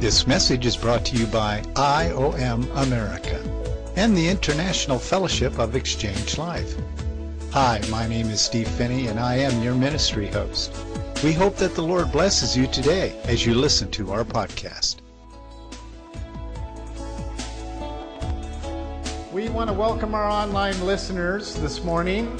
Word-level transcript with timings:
This 0.00 0.26
message 0.26 0.66
is 0.66 0.76
brought 0.76 1.06
to 1.06 1.16
you 1.16 1.26
by 1.26 1.62
IOM 1.76 2.68
America 2.76 3.40
and 3.96 4.14
the 4.14 4.28
International 4.28 4.98
Fellowship 4.98 5.58
of 5.58 5.76
Exchange 5.76 6.36
Life. 6.36 6.74
Hi, 7.52 7.80
my 7.90 8.06
name 8.06 8.28
is 8.28 8.40
Steve 8.40 8.68
Phinney 8.68 9.06
and 9.06 9.18
I 9.18 9.36
am 9.36 9.62
your 9.62 9.74
ministry 9.74 10.26
host. 10.26 10.76
We 11.22 11.32
hope 11.32 11.56
that 11.56 11.74
the 11.74 11.82
Lord 11.82 12.12
blesses 12.12 12.56
you 12.56 12.66
today 12.66 13.18
as 13.24 13.46
you 13.46 13.54
listen 13.54 13.90
to 13.92 14.12
our 14.12 14.24
podcast. 14.24 14.96
We 19.32 19.48
want 19.48 19.70
to 19.70 19.74
welcome 19.74 20.14
our 20.14 20.28
online 20.28 20.78
listeners 20.84 21.54
this 21.54 21.82
morning. 21.82 22.36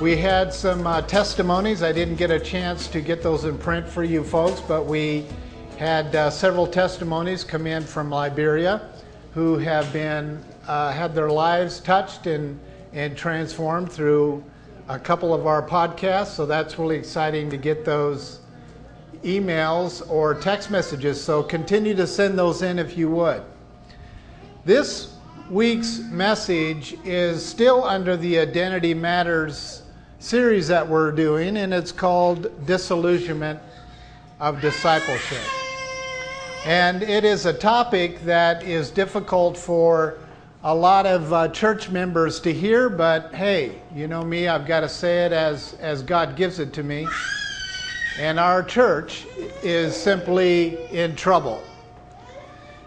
We 0.00 0.16
had 0.16 0.54
some 0.54 0.86
uh, 0.86 1.02
testimonies. 1.02 1.82
I 1.82 1.92
didn't 1.92 2.16
get 2.16 2.30
a 2.30 2.40
chance 2.40 2.88
to 2.88 3.00
get 3.00 3.22
those 3.22 3.44
in 3.44 3.58
print 3.58 3.86
for 3.86 4.02
you 4.02 4.24
folks, 4.24 4.60
but 4.60 4.86
we 4.86 5.26
had 5.82 6.14
uh, 6.14 6.30
several 6.30 6.64
testimonies 6.64 7.42
come 7.42 7.66
in 7.66 7.82
from 7.82 8.08
Liberia 8.08 8.88
who 9.34 9.58
have 9.58 9.92
been 9.92 10.40
uh, 10.68 10.92
had 10.92 11.12
their 11.12 11.28
lives 11.28 11.80
touched 11.80 12.28
and 12.28 12.56
and 12.92 13.16
transformed 13.16 13.90
through 13.90 14.44
a 14.88 14.96
couple 14.96 15.34
of 15.34 15.44
our 15.44 15.60
podcasts. 15.60 16.36
So 16.36 16.46
that's 16.46 16.78
really 16.78 16.96
exciting 16.96 17.50
to 17.50 17.56
get 17.56 17.84
those 17.84 18.38
emails 19.24 20.08
or 20.08 20.34
text 20.34 20.70
messages. 20.70 21.20
So 21.20 21.42
continue 21.42 21.96
to 21.96 22.06
send 22.06 22.38
those 22.38 22.62
in 22.62 22.78
if 22.78 22.96
you 22.96 23.10
would. 23.10 23.42
This 24.64 25.16
week's 25.50 25.98
message 25.98 26.94
is 27.04 27.44
still 27.44 27.82
under 27.82 28.16
the 28.16 28.38
Identity 28.38 28.94
Matters 28.94 29.82
series 30.20 30.68
that 30.68 30.88
we're 30.88 31.10
doing, 31.10 31.56
and 31.56 31.74
it's 31.74 31.90
called 31.90 32.66
Disillusionment 32.66 33.58
of 34.38 34.60
Discipleship. 34.60 35.61
And 36.64 37.02
it 37.02 37.24
is 37.24 37.44
a 37.44 37.52
topic 37.52 38.22
that 38.24 38.62
is 38.62 38.90
difficult 38.90 39.58
for 39.58 40.18
a 40.62 40.72
lot 40.72 41.06
of 41.06 41.32
uh, 41.32 41.48
church 41.48 41.90
members 41.90 42.38
to 42.38 42.52
hear, 42.52 42.88
but 42.88 43.34
hey, 43.34 43.82
you 43.92 44.06
know 44.06 44.22
me, 44.22 44.46
I've 44.46 44.64
got 44.64 44.80
to 44.80 44.88
say 44.88 45.26
it 45.26 45.32
as, 45.32 45.74
as 45.80 46.04
God 46.04 46.36
gives 46.36 46.60
it 46.60 46.72
to 46.74 46.84
me. 46.84 47.08
And 48.20 48.38
our 48.38 48.62
church 48.62 49.26
is 49.64 49.96
simply 49.96 50.78
in 50.92 51.16
trouble. 51.16 51.64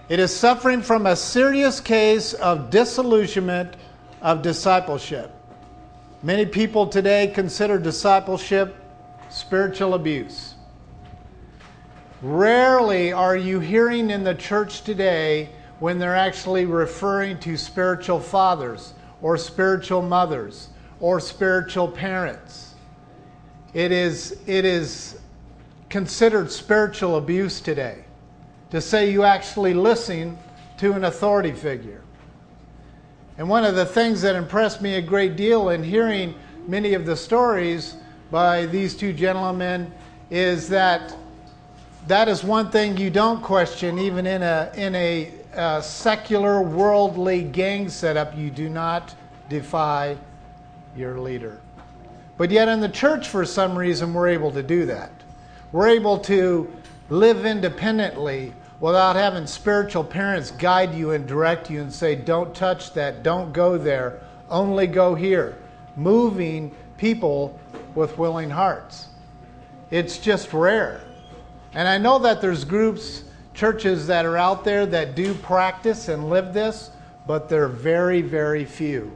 It 0.08 0.20
is 0.20 0.34
suffering 0.34 0.82
from 0.82 1.06
a 1.06 1.16
serious 1.16 1.82
case 1.82 2.34
of 2.34 2.70
disillusionment 2.70 3.76
of 4.22 4.42
discipleship. 4.42 5.32
Many 6.24 6.46
people 6.46 6.88
today 6.88 7.28
consider 7.28 7.78
discipleship 7.78 8.78
spiritual 9.30 9.96
abuse. 9.96 10.55
Rarely 12.22 13.12
are 13.12 13.36
you 13.36 13.60
hearing 13.60 14.10
in 14.10 14.24
the 14.24 14.36
church 14.36 14.84
today 14.84 15.50
when 15.80 16.00
they're 16.00 16.16
actually 16.16 16.66
referring 16.66 17.40
to 17.40 17.58
spiritual 17.58 18.20
fathers 18.20 18.94
or 19.22 19.38
spiritual 19.38 20.02
mothers 20.02 20.70
or 21.02 21.20
spiritual 21.20 21.90
parents. 21.90 22.76
It 23.74 23.92
is, 23.92 24.40
it 24.46 24.64
is 24.64 25.20
considered 25.90 26.50
spiritual 26.50 27.18
abuse 27.18 27.60
today 27.60 28.06
to 28.72 28.80
say 28.80 29.12
you 29.12 29.24
actually 29.24 29.74
listen 29.74 30.38
to 30.78 30.94
an 30.94 31.04
authority 31.04 31.52
figure. 31.52 32.02
And 33.38 33.50
one 33.50 33.66
of 33.66 33.76
the 33.76 33.86
things 33.86 34.22
that 34.22 34.36
impressed 34.36 34.82
me 34.82 34.96
a 34.96 35.02
great 35.02 35.36
deal 35.36 35.70
in 35.70 35.84
hearing 35.84 36.34
many 36.66 36.94
of 36.94 37.06
the 37.06 37.18
stories 37.18 37.96
by 38.32 38.66
these 38.68 38.96
two 38.96 39.12
gentlemen 39.12 39.92
is 40.32 40.70
that 40.70 41.16
that 42.08 42.28
is 42.28 42.44
one 42.44 42.70
thing 42.70 42.98
you 42.98 43.10
don't 43.10 43.42
question 43.42 43.98
even 43.98 44.28
in 44.28 44.44
a 44.44 44.72
in 44.76 44.94
a, 44.96 45.32
a 45.54 45.82
secular 45.82 46.62
worldly 46.62 47.44
gang 47.44 47.90
setup 47.90 48.38
you 48.38 48.50
do 48.52 48.70
not 48.70 49.16
defy 49.50 50.16
your 50.96 51.20
leader. 51.20 51.60
But 52.38 52.52
yet 52.52 52.68
in 52.68 52.80
the 52.80 52.90
church 52.90 53.28
for 53.28 53.46
some 53.46 53.78
reason 53.78 54.14
we're 54.14 54.30
able 54.30 54.52
to 54.52 54.64
do 54.64 54.86
that. 54.86 55.12
We're 55.72 55.90
able 55.90 56.20
to 56.20 56.72
live 57.10 57.46
independently 57.46 58.54
without 58.80 59.16
having 59.16 59.48
spiritual 59.48 60.04
parents 60.04 60.52
guide 60.52 60.94
you 60.94 61.12
and 61.12 61.28
direct 61.28 61.70
you 61.70 61.82
and 61.82 61.92
say, 61.92 62.16
don't 62.16 62.54
touch 62.54 62.94
that, 62.94 63.24
don't 63.24 63.54
go 63.54 63.78
there, 63.78 64.22
only 64.50 64.86
go 64.86 65.16
here. 65.16 65.58
Moving 65.96 66.76
people 66.98 67.58
with 67.94 68.18
willing 68.18 68.50
hearts. 68.50 69.08
It's 69.92 70.18
just 70.18 70.52
rare. 70.54 71.02
And 71.76 71.88
I 71.88 71.98
know 71.98 72.18
that 72.20 72.42
there's 72.42 72.66
groups, 72.66 73.24
churches 73.54 74.08
that 74.08 74.26
are 74.26 74.38
out 74.38 74.64
there 74.64 74.86
that 74.88 75.16
do 75.16 75.34
practice 75.36 76.08
and 76.08 76.30
live 76.30 76.54
this, 76.54 76.90
but 77.28 77.48
they're 77.48 77.68
very, 77.68 78.22
very 78.22 78.66
few. 78.66 79.12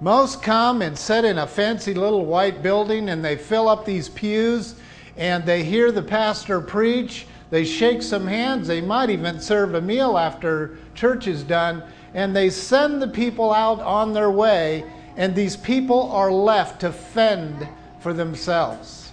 Most 0.00 0.42
come 0.42 0.82
and 0.82 0.98
sit 0.98 1.24
in 1.24 1.38
a 1.38 1.46
fancy 1.46 1.94
little 1.94 2.26
white 2.26 2.62
building 2.62 3.08
and 3.10 3.24
they 3.24 3.36
fill 3.36 3.68
up 3.68 3.84
these 3.84 4.08
pews 4.08 4.74
and 5.16 5.44
they 5.44 5.62
hear 5.62 5.92
the 5.92 6.02
pastor 6.02 6.60
preach 6.60 7.26
they 7.50 7.64
shake 7.64 8.02
some 8.02 8.26
hands. 8.26 8.68
They 8.68 8.80
might 8.80 9.10
even 9.10 9.40
serve 9.40 9.74
a 9.74 9.80
meal 9.80 10.18
after 10.18 10.78
church 10.94 11.26
is 11.26 11.42
done. 11.42 11.82
And 12.14 12.34
they 12.34 12.50
send 12.50 13.00
the 13.00 13.08
people 13.08 13.52
out 13.52 13.80
on 13.80 14.12
their 14.12 14.30
way. 14.30 14.84
And 15.16 15.34
these 15.34 15.56
people 15.56 16.10
are 16.12 16.30
left 16.30 16.80
to 16.82 16.92
fend 16.92 17.68
for 18.00 18.12
themselves. 18.12 19.07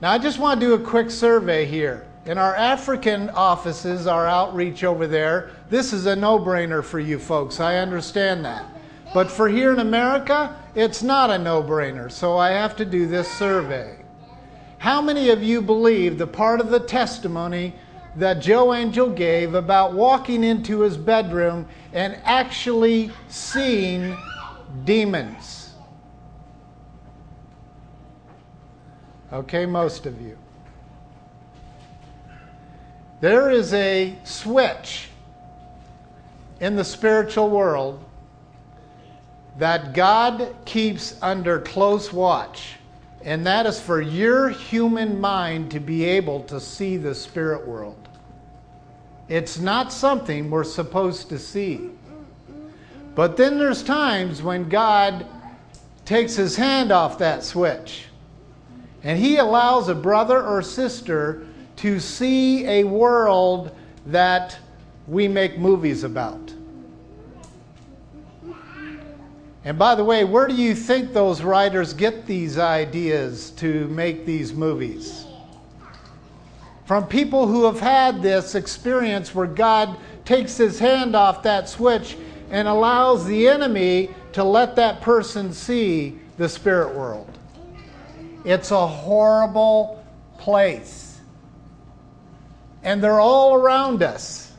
Now, 0.00 0.12
I 0.12 0.18
just 0.18 0.38
want 0.38 0.58
to 0.60 0.66
do 0.66 0.72
a 0.72 0.78
quick 0.78 1.10
survey 1.10 1.66
here. 1.66 2.06
In 2.24 2.38
our 2.38 2.56
African 2.56 3.28
offices, 3.30 4.06
our 4.06 4.26
outreach 4.26 4.82
over 4.82 5.06
there, 5.06 5.50
this 5.68 5.92
is 5.92 6.06
a 6.06 6.16
no 6.16 6.38
brainer 6.38 6.82
for 6.82 6.98
you 6.98 7.18
folks. 7.18 7.60
I 7.60 7.76
understand 7.76 8.42
that. 8.46 8.64
But 9.12 9.30
for 9.30 9.46
here 9.46 9.74
in 9.74 9.80
America, 9.80 10.56
it's 10.74 11.02
not 11.02 11.28
a 11.28 11.36
no 11.36 11.62
brainer. 11.62 12.10
So 12.10 12.38
I 12.38 12.50
have 12.50 12.76
to 12.76 12.86
do 12.86 13.06
this 13.06 13.30
survey. 13.30 13.96
How 14.78 15.02
many 15.02 15.28
of 15.28 15.42
you 15.42 15.60
believe 15.60 16.16
the 16.16 16.26
part 16.26 16.60
of 16.60 16.70
the 16.70 16.80
testimony 16.80 17.74
that 18.16 18.40
Joe 18.40 18.72
Angel 18.72 19.10
gave 19.10 19.54
about 19.54 19.92
walking 19.92 20.44
into 20.44 20.80
his 20.80 20.96
bedroom 20.96 21.68
and 21.92 22.18
actually 22.24 23.10
seeing 23.28 24.16
demons? 24.84 25.59
Okay, 29.32 29.64
most 29.64 30.06
of 30.06 30.20
you. 30.20 30.36
There 33.20 33.50
is 33.50 33.72
a 33.74 34.16
switch 34.24 35.08
in 36.58 36.74
the 36.74 36.84
spiritual 36.84 37.48
world 37.48 38.02
that 39.58 39.94
God 39.94 40.54
keeps 40.64 41.16
under 41.22 41.60
close 41.60 42.12
watch. 42.12 42.76
And 43.22 43.46
that 43.46 43.66
is 43.66 43.78
for 43.78 44.00
your 44.00 44.48
human 44.48 45.20
mind 45.20 45.70
to 45.72 45.80
be 45.80 46.04
able 46.04 46.42
to 46.44 46.58
see 46.58 46.96
the 46.96 47.14
spirit 47.14 47.66
world. 47.68 48.08
It's 49.28 49.58
not 49.58 49.92
something 49.92 50.50
we're 50.50 50.64
supposed 50.64 51.28
to 51.28 51.38
see. 51.38 51.90
But 53.14 53.36
then 53.36 53.58
there's 53.58 53.82
times 53.82 54.42
when 54.42 54.68
God 54.68 55.26
takes 56.04 56.34
his 56.34 56.56
hand 56.56 56.90
off 56.90 57.18
that 57.18 57.44
switch 57.44 58.06
and 59.02 59.18
he 59.18 59.36
allows 59.36 59.88
a 59.88 59.94
brother 59.94 60.42
or 60.42 60.62
sister 60.62 61.46
to 61.76 61.98
see 61.98 62.66
a 62.66 62.84
world 62.84 63.74
that 64.06 64.58
we 65.06 65.26
make 65.28 65.58
movies 65.58 66.04
about. 66.04 66.52
And 69.64 69.78
by 69.78 69.94
the 69.94 70.04
way, 70.04 70.24
where 70.24 70.48
do 70.48 70.54
you 70.54 70.74
think 70.74 71.12
those 71.12 71.42
writers 71.42 71.92
get 71.92 72.26
these 72.26 72.58
ideas 72.58 73.50
to 73.52 73.86
make 73.88 74.24
these 74.24 74.54
movies? 74.54 75.26
From 76.86 77.06
people 77.06 77.46
who 77.46 77.64
have 77.64 77.78
had 77.78 78.22
this 78.22 78.54
experience 78.54 79.34
where 79.34 79.46
God 79.46 79.96
takes 80.24 80.56
his 80.56 80.78
hand 80.78 81.14
off 81.14 81.42
that 81.42 81.68
switch 81.68 82.16
and 82.50 82.66
allows 82.66 83.26
the 83.26 83.48
enemy 83.48 84.10
to 84.32 84.42
let 84.42 84.76
that 84.76 85.00
person 85.00 85.52
see 85.52 86.18
the 86.36 86.48
spirit 86.48 86.94
world. 86.94 87.38
It's 88.44 88.70
a 88.70 88.86
horrible 88.86 90.04
place. 90.38 91.20
And 92.82 93.02
they're 93.02 93.20
all 93.20 93.54
around 93.54 94.02
us. 94.02 94.52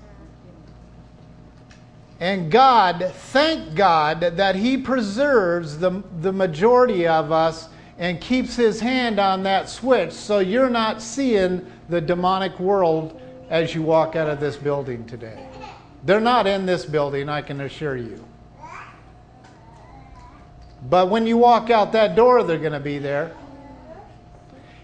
And 2.20 2.52
God, 2.52 3.12
thank 3.16 3.74
God 3.74 4.20
that 4.20 4.56
He 4.56 4.78
preserves 4.78 5.80
the, 5.80 6.04
the 6.20 6.32
majority 6.32 7.08
of 7.08 7.32
us 7.32 7.68
and 7.98 8.22
keeps 8.22 8.56
His 8.56 8.80
hand 8.80 9.20
on 9.20 9.42
that 9.44 9.68
switch 9.68 10.12
so 10.12 10.38
you're 10.38 10.70
not 10.70 11.02
seeing 11.02 11.66
the 11.90 12.00
demonic 12.00 12.60
world 12.60 13.20
as 13.50 13.74
you 13.74 13.82
walk 13.82 14.16
out 14.16 14.30
of 14.30 14.40
this 14.40 14.56
building 14.56 15.04
today. 15.08 15.48
They're 16.04 16.22
not 16.22 16.46
in 16.46 16.66
this 16.68 16.86
building, 16.86 17.28
I 17.28 17.42
can 17.42 17.62
assure 17.62 17.98
you. 17.98 18.24
But 20.90 21.10
when 21.10 21.28
you 21.28 21.38
walk 21.38 21.70
out 21.70 21.92
that 21.92 22.16
door, 22.16 22.44
they're 22.44 22.58
going 22.58 22.72
to 22.72 22.80
be 22.80 22.98
there. 22.98 23.36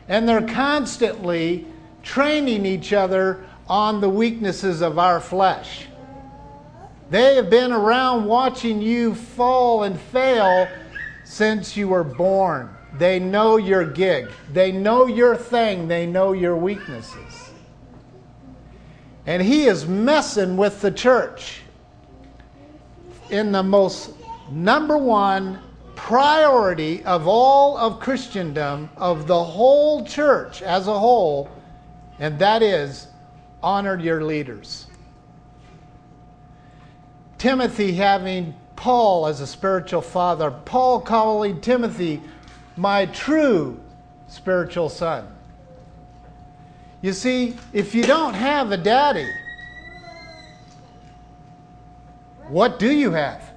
And 0.07 0.27
they're 0.27 0.48
constantly 0.48 1.68
training 2.04 2.65
each 2.65 2.94
other 2.94 3.45
on 3.68 4.00
the 4.00 4.09
weaknesses 4.09 4.81
of 4.81 4.98
our 4.98 5.19
flesh. 5.19 5.88
They 7.09 7.36
have 7.36 7.50
been 7.50 7.71
around 7.71 8.25
watching 8.25 8.81
you 8.81 9.15
fall 9.15 9.83
and 9.83 10.00
fail 10.00 10.69
since 11.24 11.75
you 11.75 11.89
were 11.89 12.04
born. 12.04 12.69
They 12.98 13.19
know 13.19 13.57
your 13.57 13.86
gig, 13.86 14.30
they 14.51 14.71
know 14.71 15.07
your 15.07 15.36
thing, 15.36 15.88
they 15.88 16.06
know 16.06 16.31
your 16.31 16.56
weaknesses. 16.56 17.51
And 19.25 19.42
he 19.44 19.65
is 19.65 19.86
messing 19.86 20.56
with 20.56 20.81
the 20.81 20.92
church 20.92 21.62
in 23.30 23.51
the 23.51 23.63
most 23.63 24.13
number 24.50 24.98
one 24.98 25.59
priority 25.97 27.03
of 27.03 27.27
all 27.27 27.75
of 27.75 27.99
Christendom, 27.99 28.89
of 28.95 29.27
the 29.27 29.44
whole 29.44 30.05
church 30.05 30.61
as 30.61 30.88
a 30.88 30.97
whole, 30.97 31.49
and 32.19 32.39
that 32.39 32.61
is 32.61 33.07
honor 33.61 33.99
your 33.99 34.23
leaders. 34.23 34.88
Timothy 37.38 37.91
having 37.94 38.55
Paul 38.77 39.27
as 39.27 39.41
a 39.41 39.47
spiritual 39.47 40.01
father, 40.01 40.51
Paul 40.51 41.01
calling 41.01 41.59
Timothy 41.59 42.21
my 42.77 43.07
true 43.07 43.79
spiritual 44.27 44.89
son. 44.89 45.27
You 47.01 47.11
see, 47.11 47.55
if 47.73 47.94
you 47.94 48.03
don't 48.03 48.35
have 48.35 48.71
a 48.71 48.77
daddy, 48.77 49.29
what 52.47 52.79
do 52.79 52.91
you 52.91 53.11
have? 53.11 53.56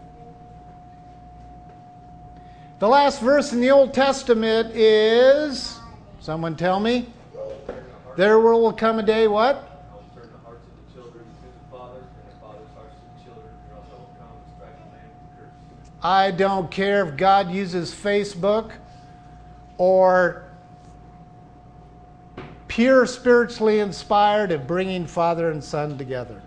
The 2.81 2.89
last 2.89 3.21
verse 3.21 3.53
in 3.53 3.61
the 3.61 3.71
Old 3.71 3.93
Testament 3.93 4.75
is 4.75 5.79
someone 6.19 6.57
tell 6.57 6.81
me? 6.81 7.13
There 8.17 8.41
will 8.41 8.73
come 8.73 8.99
a 8.99 9.03
day 9.03 9.29
what? 9.29 9.67
I 16.03 16.31
don't 16.31 16.71
care 16.71 17.07
if 17.07 17.19
God 17.19 17.51
uses 17.51 17.95
Facebook 17.95 18.73
or 19.77 20.47
pure 22.67 23.05
spiritually 23.05 23.81
inspired 23.81 24.53
of 24.53 24.67
bringing 24.67 25.07
father 25.07 25.51
and 25.51 25.63
son 25.63 25.99
together, 25.99 26.41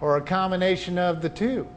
or 0.00 0.16
a 0.16 0.22
combination 0.22 0.96
of 0.96 1.20
the 1.20 1.28
two. 1.28 1.68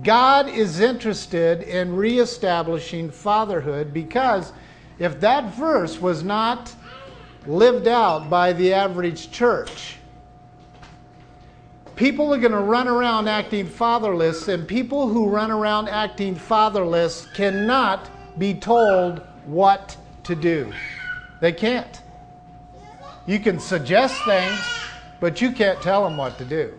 God 0.00 0.48
is 0.48 0.80
interested 0.80 1.62
in 1.62 1.94
reestablishing 1.94 3.10
fatherhood 3.10 3.92
because 3.92 4.52
if 4.98 5.20
that 5.20 5.54
verse 5.54 6.00
was 6.00 6.22
not 6.22 6.74
lived 7.46 7.86
out 7.86 8.30
by 8.30 8.54
the 8.54 8.72
average 8.72 9.30
church, 9.30 9.98
people 11.94 12.32
are 12.32 12.38
going 12.38 12.52
to 12.52 12.58
run 12.58 12.88
around 12.88 13.28
acting 13.28 13.66
fatherless, 13.66 14.48
and 14.48 14.66
people 14.66 15.08
who 15.08 15.28
run 15.28 15.50
around 15.50 15.88
acting 15.88 16.34
fatherless 16.34 17.26
cannot 17.34 18.08
be 18.38 18.54
told 18.54 19.20
what 19.44 19.96
to 20.24 20.34
do. 20.34 20.72
They 21.40 21.52
can't. 21.52 22.00
You 23.26 23.38
can 23.38 23.60
suggest 23.60 24.24
things, 24.24 24.58
but 25.20 25.40
you 25.40 25.52
can't 25.52 25.80
tell 25.82 26.02
them 26.04 26.16
what 26.16 26.38
to 26.38 26.44
do. 26.44 26.72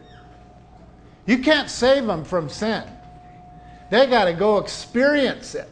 You 1.25 1.37
can't 1.39 1.69
save 1.69 2.05
them 2.05 2.25
from 2.25 2.49
sin. 2.49 2.83
They 3.93 4.07
got 4.07 4.25
to 4.25 4.33
go 4.33 4.57
experience 4.57 5.53
it, 5.53 5.69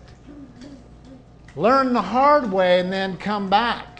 learn 1.55 1.91
the 1.91 2.03
hard 2.03 2.51
way, 2.51 2.79
and 2.79 2.93
then 2.93 3.17
come 3.17 3.49
back. 3.49 3.99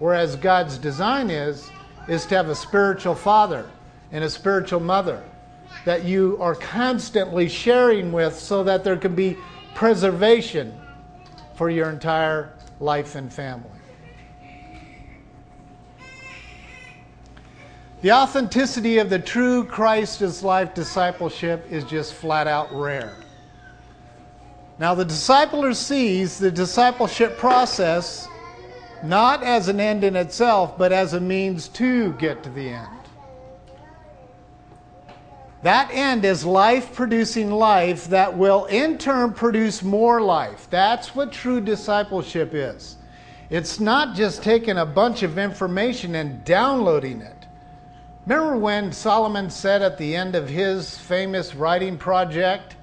Whereas 0.00 0.34
God's 0.34 0.78
design 0.78 1.30
is, 1.30 1.70
is 2.08 2.26
to 2.26 2.34
have 2.34 2.48
a 2.48 2.56
spiritual 2.56 3.14
father 3.14 3.70
and 4.10 4.24
a 4.24 4.28
spiritual 4.28 4.80
mother 4.80 5.22
that 5.84 6.02
you 6.02 6.36
are 6.40 6.56
constantly 6.56 7.48
sharing 7.48 8.10
with 8.10 8.36
so 8.36 8.64
that 8.64 8.82
there 8.82 8.96
can 8.96 9.14
be 9.14 9.36
preservation 9.76 10.76
for 11.54 11.70
your 11.70 11.88
entire 11.88 12.52
life 12.80 13.14
and 13.14 13.32
family. 13.32 13.70
The 18.02 18.10
authenticity 18.10 18.98
of 18.98 19.08
the 19.08 19.20
true 19.20 19.62
Christ 19.62 20.20
is 20.20 20.42
life 20.42 20.74
discipleship 20.74 21.64
is 21.70 21.84
just 21.84 22.14
flat 22.14 22.48
out 22.48 22.74
rare. 22.74 23.16
Now, 24.78 24.94
the 24.94 25.04
discipler 25.04 25.74
sees 25.74 26.38
the 26.38 26.50
discipleship 26.50 27.38
process 27.38 28.28
not 29.02 29.42
as 29.42 29.68
an 29.68 29.80
end 29.80 30.04
in 30.04 30.16
itself, 30.16 30.76
but 30.76 30.92
as 30.92 31.12
a 31.12 31.20
means 31.20 31.68
to 31.68 32.12
get 32.14 32.42
to 32.42 32.50
the 32.50 32.68
end. 32.68 32.88
That 35.62 35.90
end 35.92 36.24
is 36.24 36.44
life 36.44 36.94
producing 36.94 37.50
life 37.50 38.06
that 38.08 38.36
will 38.36 38.66
in 38.66 38.98
turn 38.98 39.32
produce 39.32 39.82
more 39.82 40.20
life. 40.20 40.68
That's 40.70 41.14
what 41.14 41.32
true 41.32 41.60
discipleship 41.60 42.54
is. 42.54 42.96
It's 43.48 43.80
not 43.80 44.14
just 44.14 44.42
taking 44.42 44.78
a 44.78 44.86
bunch 44.86 45.22
of 45.22 45.38
information 45.38 46.16
and 46.16 46.44
downloading 46.44 47.20
it. 47.20 47.46
Remember 48.26 48.58
when 48.58 48.92
Solomon 48.92 49.50
said 49.50 49.82
at 49.82 49.98
the 49.98 50.14
end 50.14 50.34
of 50.34 50.48
his 50.48 50.96
famous 50.98 51.54
writing 51.54 51.96
project, 51.96 52.75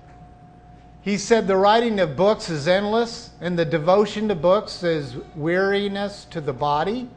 he 1.04 1.18
said 1.18 1.48
the 1.48 1.58
writing 1.58 2.00
of 2.00 2.16
books 2.16 2.50
is 2.50 2.66
endless 2.66 3.32
and 3.42 3.60
the 3.60 3.66
devotion 3.66 4.30
to 4.30 4.36
books 4.36 4.84
is 4.84 5.18
weariness 5.36 6.26
to 6.32 6.40
the 6.40 6.54
body? 6.54 7.10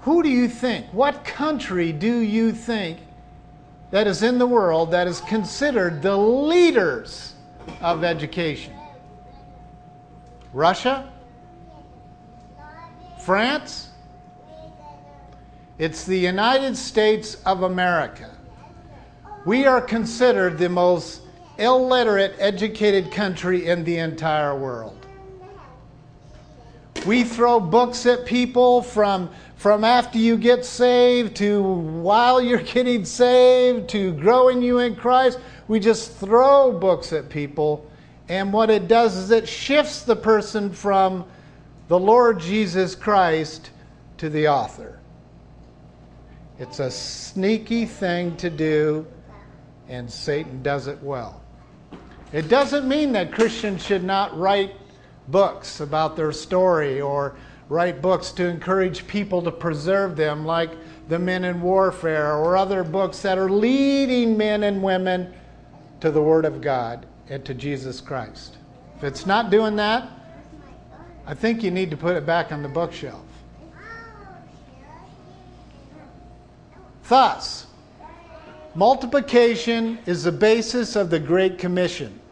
Who 0.00 0.22
do 0.22 0.28
you 0.28 0.48
think, 0.48 0.86
what 0.92 1.24
country 1.24 1.92
do 1.92 2.18
you 2.18 2.52
think 2.52 2.98
that 3.92 4.08
is 4.08 4.24
in 4.24 4.38
the 4.38 4.46
world 4.46 4.90
that 4.90 5.06
is 5.06 5.20
considered 5.20 6.02
the 6.02 6.16
leaders 6.16 7.34
of 7.80 8.02
education? 8.02 8.74
Russia? 10.52 11.10
France? 13.20 13.90
It's 15.78 16.04
the 16.04 16.18
United 16.18 16.76
States 16.76 17.36
of 17.46 17.62
America. 17.62 18.30
We 19.46 19.66
are 19.66 19.80
considered 19.80 20.58
the 20.58 20.68
most 20.68 21.23
illiterate, 21.58 22.34
educated 22.38 23.10
country 23.12 23.66
in 23.66 23.84
the 23.84 23.98
entire 23.98 24.56
world. 24.56 25.04
We 27.06 27.22
throw 27.22 27.60
books 27.60 28.06
at 28.06 28.24
people 28.24 28.80
from, 28.80 29.30
from 29.56 29.84
after 29.84 30.18
you 30.18 30.38
get 30.38 30.64
saved 30.64 31.36
to 31.36 31.62
while 31.62 32.40
you're 32.40 32.58
getting 32.62 33.04
saved 33.04 33.90
to 33.90 34.12
growing 34.12 34.62
you 34.62 34.78
in 34.78 34.96
Christ. 34.96 35.38
We 35.68 35.80
just 35.80 36.14
throw 36.14 36.72
books 36.72 37.12
at 37.12 37.28
people. 37.28 37.90
And 38.28 38.52
what 38.52 38.70
it 38.70 38.88
does 38.88 39.16
is 39.16 39.30
it 39.30 39.46
shifts 39.46 40.02
the 40.02 40.16
person 40.16 40.72
from 40.72 41.26
the 41.88 41.98
Lord 41.98 42.40
Jesus 42.40 42.94
Christ 42.94 43.70
to 44.16 44.30
the 44.30 44.48
author. 44.48 44.98
It's 46.58 46.78
a 46.78 46.90
sneaky 46.90 47.84
thing 47.84 48.36
to 48.38 48.48
do, 48.48 49.06
and 49.88 50.10
Satan 50.10 50.62
does 50.62 50.86
it 50.86 51.02
well. 51.02 51.43
It 52.34 52.48
doesn't 52.48 52.88
mean 52.88 53.12
that 53.12 53.30
Christians 53.30 53.86
should 53.86 54.02
not 54.02 54.36
write 54.36 54.74
books 55.28 55.78
about 55.78 56.16
their 56.16 56.32
story 56.32 57.00
or 57.00 57.36
write 57.68 58.02
books 58.02 58.32
to 58.32 58.48
encourage 58.48 59.06
people 59.06 59.40
to 59.42 59.52
preserve 59.52 60.16
them, 60.16 60.44
like 60.44 60.72
The 61.08 61.20
Men 61.20 61.44
in 61.44 61.62
Warfare 61.62 62.34
or 62.34 62.56
other 62.56 62.82
books 62.82 63.22
that 63.22 63.38
are 63.38 63.48
leading 63.48 64.36
men 64.36 64.64
and 64.64 64.82
women 64.82 65.32
to 66.00 66.10
the 66.10 66.20
Word 66.20 66.44
of 66.44 66.60
God 66.60 67.06
and 67.28 67.44
to 67.44 67.54
Jesus 67.54 68.00
Christ. 68.00 68.56
If 68.96 69.04
it's 69.04 69.26
not 69.26 69.52
doing 69.52 69.76
that, 69.76 70.08
I 71.28 71.34
think 71.34 71.62
you 71.62 71.70
need 71.70 71.92
to 71.92 71.96
put 71.96 72.16
it 72.16 72.26
back 72.26 72.50
on 72.50 72.64
the 72.64 72.68
bookshelf. 72.68 73.24
Thus, 77.08 77.68
multiplication 78.74 80.00
is 80.04 80.24
the 80.24 80.32
basis 80.32 80.96
of 80.96 81.10
the 81.10 81.20
Great 81.20 81.58
Commission 81.58 82.22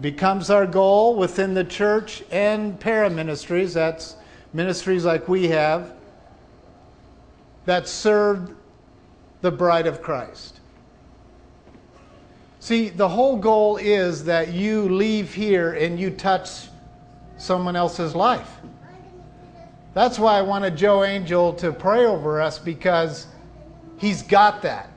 becomes 0.00 0.50
our 0.50 0.66
goal 0.66 1.16
within 1.16 1.54
the 1.54 1.64
church 1.64 2.22
and 2.30 2.78
para 2.78 3.08
ministries. 3.10 3.74
That's 3.74 4.16
ministries 4.52 5.04
like 5.04 5.28
we 5.28 5.48
have 5.48 5.92
that 7.66 7.88
serve 7.88 8.54
the 9.40 9.50
bride 9.50 9.86
of 9.86 10.02
Christ. 10.02 10.60
See, 12.60 12.88
the 12.88 13.08
whole 13.08 13.36
goal 13.36 13.76
is 13.76 14.24
that 14.24 14.52
you 14.52 14.88
leave 14.88 15.34
here 15.34 15.74
and 15.74 15.98
you 15.98 16.10
touch 16.10 16.68
someone 17.36 17.76
else's 17.76 18.14
life. 18.14 18.50
That's 19.92 20.18
why 20.18 20.38
I 20.38 20.42
wanted 20.42 20.76
Joe 20.76 21.04
Angel 21.04 21.52
to 21.54 21.72
pray 21.72 22.06
over 22.06 22.40
us 22.40 22.58
because 22.58 23.26
he's 23.98 24.22
got 24.22 24.62
that. 24.62 24.93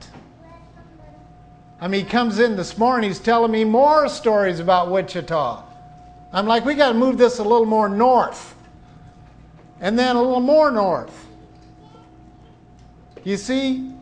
I 1.80 1.86
mean, 1.88 2.04
he 2.04 2.10
comes 2.10 2.38
in 2.40 2.56
this 2.56 2.76
morning, 2.76 3.10
he's 3.10 3.20
telling 3.20 3.52
me 3.52 3.64
more 3.64 4.08
stories 4.08 4.58
about 4.58 4.90
Wichita. 4.90 5.62
I'm 6.32 6.46
like, 6.46 6.64
we 6.64 6.74
got 6.74 6.88
to 6.88 6.98
move 6.98 7.18
this 7.18 7.38
a 7.38 7.42
little 7.42 7.66
more 7.66 7.88
north. 7.88 8.54
and 9.80 9.96
then 9.98 10.16
a 10.16 10.22
little 10.22 10.40
more 10.40 10.70
north. 10.70 11.26
You 13.22 13.36
see, 13.36 13.92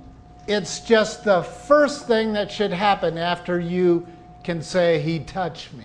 it's 0.47 0.81
just 0.81 1.25
the 1.25 1.43
first 1.43 2.07
thing 2.07 2.33
that 2.33 2.51
should 2.51 2.73
happen 2.73 3.19
after 3.19 3.61
you 3.61 4.07
can 4.43 4.63
say, 4.63 5.01
He 5.01 5.19
touched 5.19 5.73
me. 5.75 5.85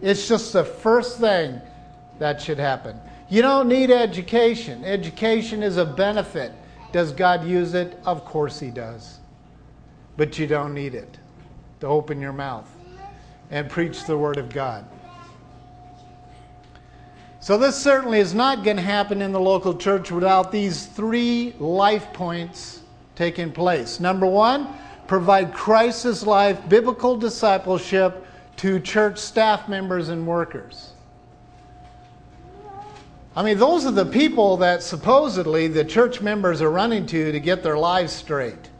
It's 0.00 0.26
just 0.26 0.52
the 0.52 0.64
first 0.64 1.20
thing 1.20 1.60
that 2.18 2.40
should 2.40 2.58
happen. 2.58 2.98
You 3.28 3.42
don't 3.42 3.68
need 3.68 3.90
education. 3.90 4.84
Education 4.84 5.62
is 5.62 5.76
a 5.76 5.84
benefit. 5.84 6.52
Does 6.90 7.12
God 7.12 7.46
use 7.46 7.74
it? 7.74 7.98
Of 8.04 8.24
course 8.24 8.58
He 8.58 8.70
does. 8.70 9.18
But 10.16 10.38
you 10.38 10.46
don't 10.46 10.74
need 10.74 10.94
it 10.94 11.18
to 11.80 11.86
open 11.86 12.20
your 12.20 12.32
mouth 12.32 12.68
and 13.50 13.68
preach 13.68 14.04
the 14.04 14.16
Word 14.16 14.36
of 14.38 14.50
God. 14.50 14.84
So, 17.40 17.58
this 17.58 17.76
certainly 17.76 18.20
is 18.20 18.34
not 18.34 18.62
going 18.62 18.76
to 18.76 18.82
happen 18.82 19.20
in 19.20 19.32
the 19.32 19.40
local 19.40 19.76
church 19.76 20.12
without 20.12 20.52
these 20.52 20.86
three 20.86 21.54
life 21.58 22.12
points 22.12 22.82
taking 23.16 23.50
place. 23.50 23.98
Number 23.98 24.26
one, 24.26 24.68
provide 25.08 25.52
Christ 25.52 26.04
as 26.04 26.24
life 26.24 26.68
biblical 26.68 27.16
discipleship 27.16 28.24
to 28.58 28.78
church 28.78 29.18
staff 29.18 29.68
members 29.68 30.08
and 30.08 30.24
workers. 30.24 30.92
I 33.34 33.42
mean, 33.42 33.58
those 33.58 33.86
are 33.86 33.90
the 33.90 34.06
people 34.06 34.58
that 34.58 34.82
supposedly 34.82 35.66
the 35.66 35.84
church 35.84 36.20
members 36.20 36.62
are 36.62 36.70
running 36.70 37.06
to 37.06 37.32
to 37.32 37.40
get 37.40 37.62
their 37.62 37.78
lives 37.78 38.12
straight. 38.12 38.70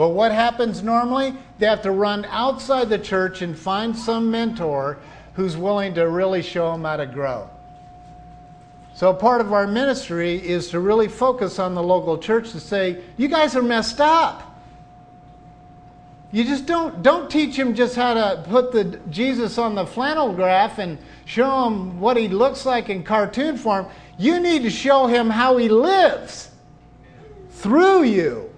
But 0.00 0.14
what 0.14 0.32
happens 0.32 0.82
normally? 0.82 1.34
They 1.58 1.66
have 1.66 1.82
to 1.82 1.90
run 1.90 2.24
outside 2.30 2.88
the 2.88 2.98
church 2.98 3.42
and 3.42 3.54
find 3.54 3.94
some 3.94 4.30
mentor 4.30 4.96
who's 5.34 5.58
willing 5.58 5.92
to 5.92 6.08
really 6.08 6.40
show 6.40 6.72
them 6.72 6.84
how 6.84 6.96
to 6.96 7.04
grow. 7.04 7.50
So, 8.94 9.12
part 9.12 9.42
of 9.42 9.52
our 9.52 9.66
ministry 9.66 10.36
is 10.36 10.70
to 10.70 10.80
really 10.80 11.06
focus 11.06 11.58
on 11.58 11.74
the 11.74 11.82
local 11.82 12.16
church 12.16 12.52
to 12.52 12.60
say, 12.60 13.02
you 13.18 13.28
guys 13.28 13.54
are 13.54 13.62
messed 13.62 14.00
up. 14.00 14.56
You 16.32 16.44
just 16.44 16.64
don't 16.64 17.02
don't 17.02 17.30
teach 17.30 17.54
him 17.54 17.74
just 17.74 17.94
how 17.94 18.14
to 18.14 18.42
put 18.48 18.72
the 18.72 18.84
Jesus 19.10 19.58
on 19.58 19.74
the 19.74 19.84
flannel 19.84 20.32
graph 20.32 20.78
and 20.78 20.96
show 21.26 21.66
him 21.66 22.00
what 22.00 22.16
he 22.16 22.26
looks 22.26 22.64
like 22.64 22.88
in 22.88 23.02
cartoon 23.02 23.58
form. 23.58 23.86
You 24.16 24.40
need 24.40 24.62
to 24.62 24.70
show 24.70 25.08
him 25.08 25.28
how 25.28 25.58
he 25.58 25.68
lives 25.68 26.52
through 27.50 28.04
you. 28.04 28.49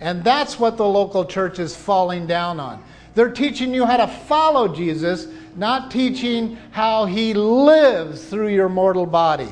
And 0.00 0.22
that's 0.22 0.58
what 0.58 0.76
the 0.76 0.86
local 0.86 1.24
church 1.24 1.58
is 1.58 1.76
falling 1.76 2.26
down 2.26 2.60
on. 2.60 2.82
They're 3.14 3.32
teaching 3.32 3.74
you 3.74 3.84
how 3.84 3.96
to 3.96 4.06
follow 4.06 4.68
Jesus, 4.68 5.26
not 5.56 5.90
teaching 5.90 6.56
how 6.70 7.04
he 7.06 7.34
lives 7.34 8.24
through 8.24 8.48
your 8.48 8.68
mortal 8.68 9.06
body. 9.06 9.50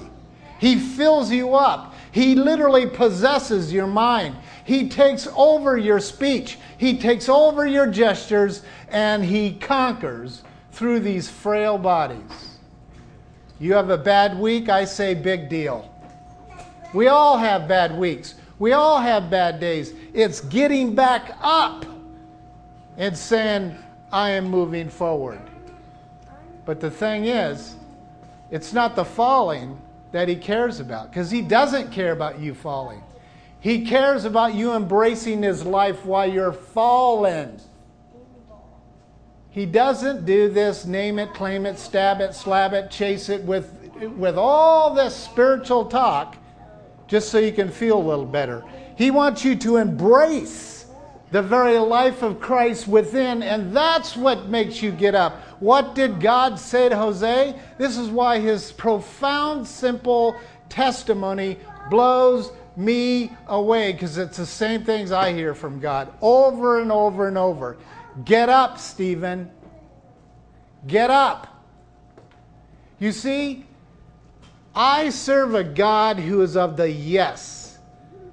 He 0.58 0.78
fills 0.78 1.30
you 1.30 1.54
up. 1.54 1.94
He 2.12 2.34
literally 2.34 2.86
possesses 2.86 3.72
your 3.72 3.86
mind. 3.86 4.36
He 4.64 4.88
takes 4.88 5.28
over 5.36 5.76
your 5.76 6.00
speech. 6.00 6.58
He 6.78 6.98
takes 6.98 7.28
over 7.28 7.66
your 7.66 7.86
gestures 7.86 8.62
and 8.88 9.24
he 9.24 9.54
conquers 9.54 10.42
through 10.72 11.00
these 11.00 11.28
frail 11.28 11.76
bodies. 11.76 12.58
You 13.58 13.74
have 13.74 13.90
a 13.90 13.98
bad 13.98 14.38
week, 14.38 14.68
I 14.68 14.84
say 14.84 15.14
big 15.14 15.48
deal. 15.48 15.92
We 16.94 17.08
all 17.08 17.36
have 17.36 17.68
bad 17.68 17.98
weeks. 17.98 18.34
We 18.58 18.72
all 18.72 18.98
have 19.00 19.30
bad 19.30 19.60
days. 19.60 19.92
It's 20.16 20.40
getting 20.40 20.94
back 20.94 21.36
up 21.42 21.84
and 22.96 23.16
saying, 23.16 23.76
I 24.10 24.30
am 24.30 24.46
moving 24.48 24.88
forward. 24.88 25.42
But 26.64 26.80
the 26.80 26.90
thing 26.90 27.26
is, 27.26 27.76
it's 28.50 28.72
not 28.72 28.96
the 28.96 29.04
falling 29.04 29.78
that 30.12 30.26
he 30.28 30.34
cares 30.34 30.80
about 30.80 31.10
because 31.10 31.30
he 31.30 31.42
doesn't 31.42 31.92
care 31.92 32.12
about 32.12 32.40
you 32.40 32.54
falling. 32.54 33.02
He 33.60 33.84
cares 33.84 34.24
about 34.24 34.54
you 34.54 34.72
embracing 34.72 35.42
His 35.42 35.66
life 35.66 36.04
while 36.06 36.30
you're 36.30 36.52
fallen. 36.52 37.60
He 39.50 39.66
doesn't 39.66 40.24
do 40.24 40.48
this 40.48 40.86
name 40.86 41.18
it, 41.18 41.34
claim 41.34 41.66
it, 41.66 41.78
stab 41.78 42.20
it, 42.20 42.34
slab 42.34 42.74
it, 42.74 42.90
chase 42.90 43.28
it 43.28 43.42
with, 43.42 43.70
with 44.16 44.38
all 44.38 44.94
this 44.94 45.14
spiritual 45.16 45.86
talk 45.86 46.36
just 47.06 47.30
so 47.30 47.38
you 47.38 47.52
can 47.52 47.70
feel 47.70 47.98
a 47.98 48.06
little 48.06 48.24
better. 48.24 48.62
He 48.96 49.10
wants 49.10 49.44
you 49.44 49.56
to 49.56 49.76
embrace 49.76 50.86
the 51.30 51.42
very 51.42 51.78
life 51.78 52.22
of 52.22 52.40
Christ 52.40 52.88
within, 52.88 53.42
and 53.42 53.76
that's 53.76 54.16
what 54.16 54.48
makes 54.48 54.82
you 54.82 54.90
get 54.90 55.14
up. 55.14 55.34
What 55.60 55.94
did 55.94 56.20
God 56.20 56.58
say 56.58 56.88
to 56.88 56.96
Hosea? 56.96 57.60
This 57.78 57.98
is 57.98 58.08
why 58.08 58.38
his 58.38 58.72
profound, 58.72 59.66
simple 59.66 60.36
testimony 60.68 61.58
blows 61.90 62.52
me 62.76 63.32
away 63.48 63.92
because 63.92 64.18
it's 64.18 64.36
the 64.36 64.46
same 64.46 64.84
things 64.84 65.12
I 65.12 65.32
hear 65.32 65.54
from 65.54 65.80
God 65.80 66.12
over 66.20 66.80
and 66.80 66.92
over 66.92 67.28
and 67.28 67.38
over. 67.38 67.76
Get 68.24 68.48
up, 68.48 68.78
Stephen. 68.78 69.50
Get 70.86 71.10
up. 71.10 71.64
You 72.98 73.12
see, 73.12 73.66
I 74.74 75.10
serve 75.10 75.54
a 75.54 75.64
God 75.64 76.18
who 76.18 76.42
is 76.42 76.56
of 76.56 76.76
the 76.76 76.90
yes. 76.90 77.55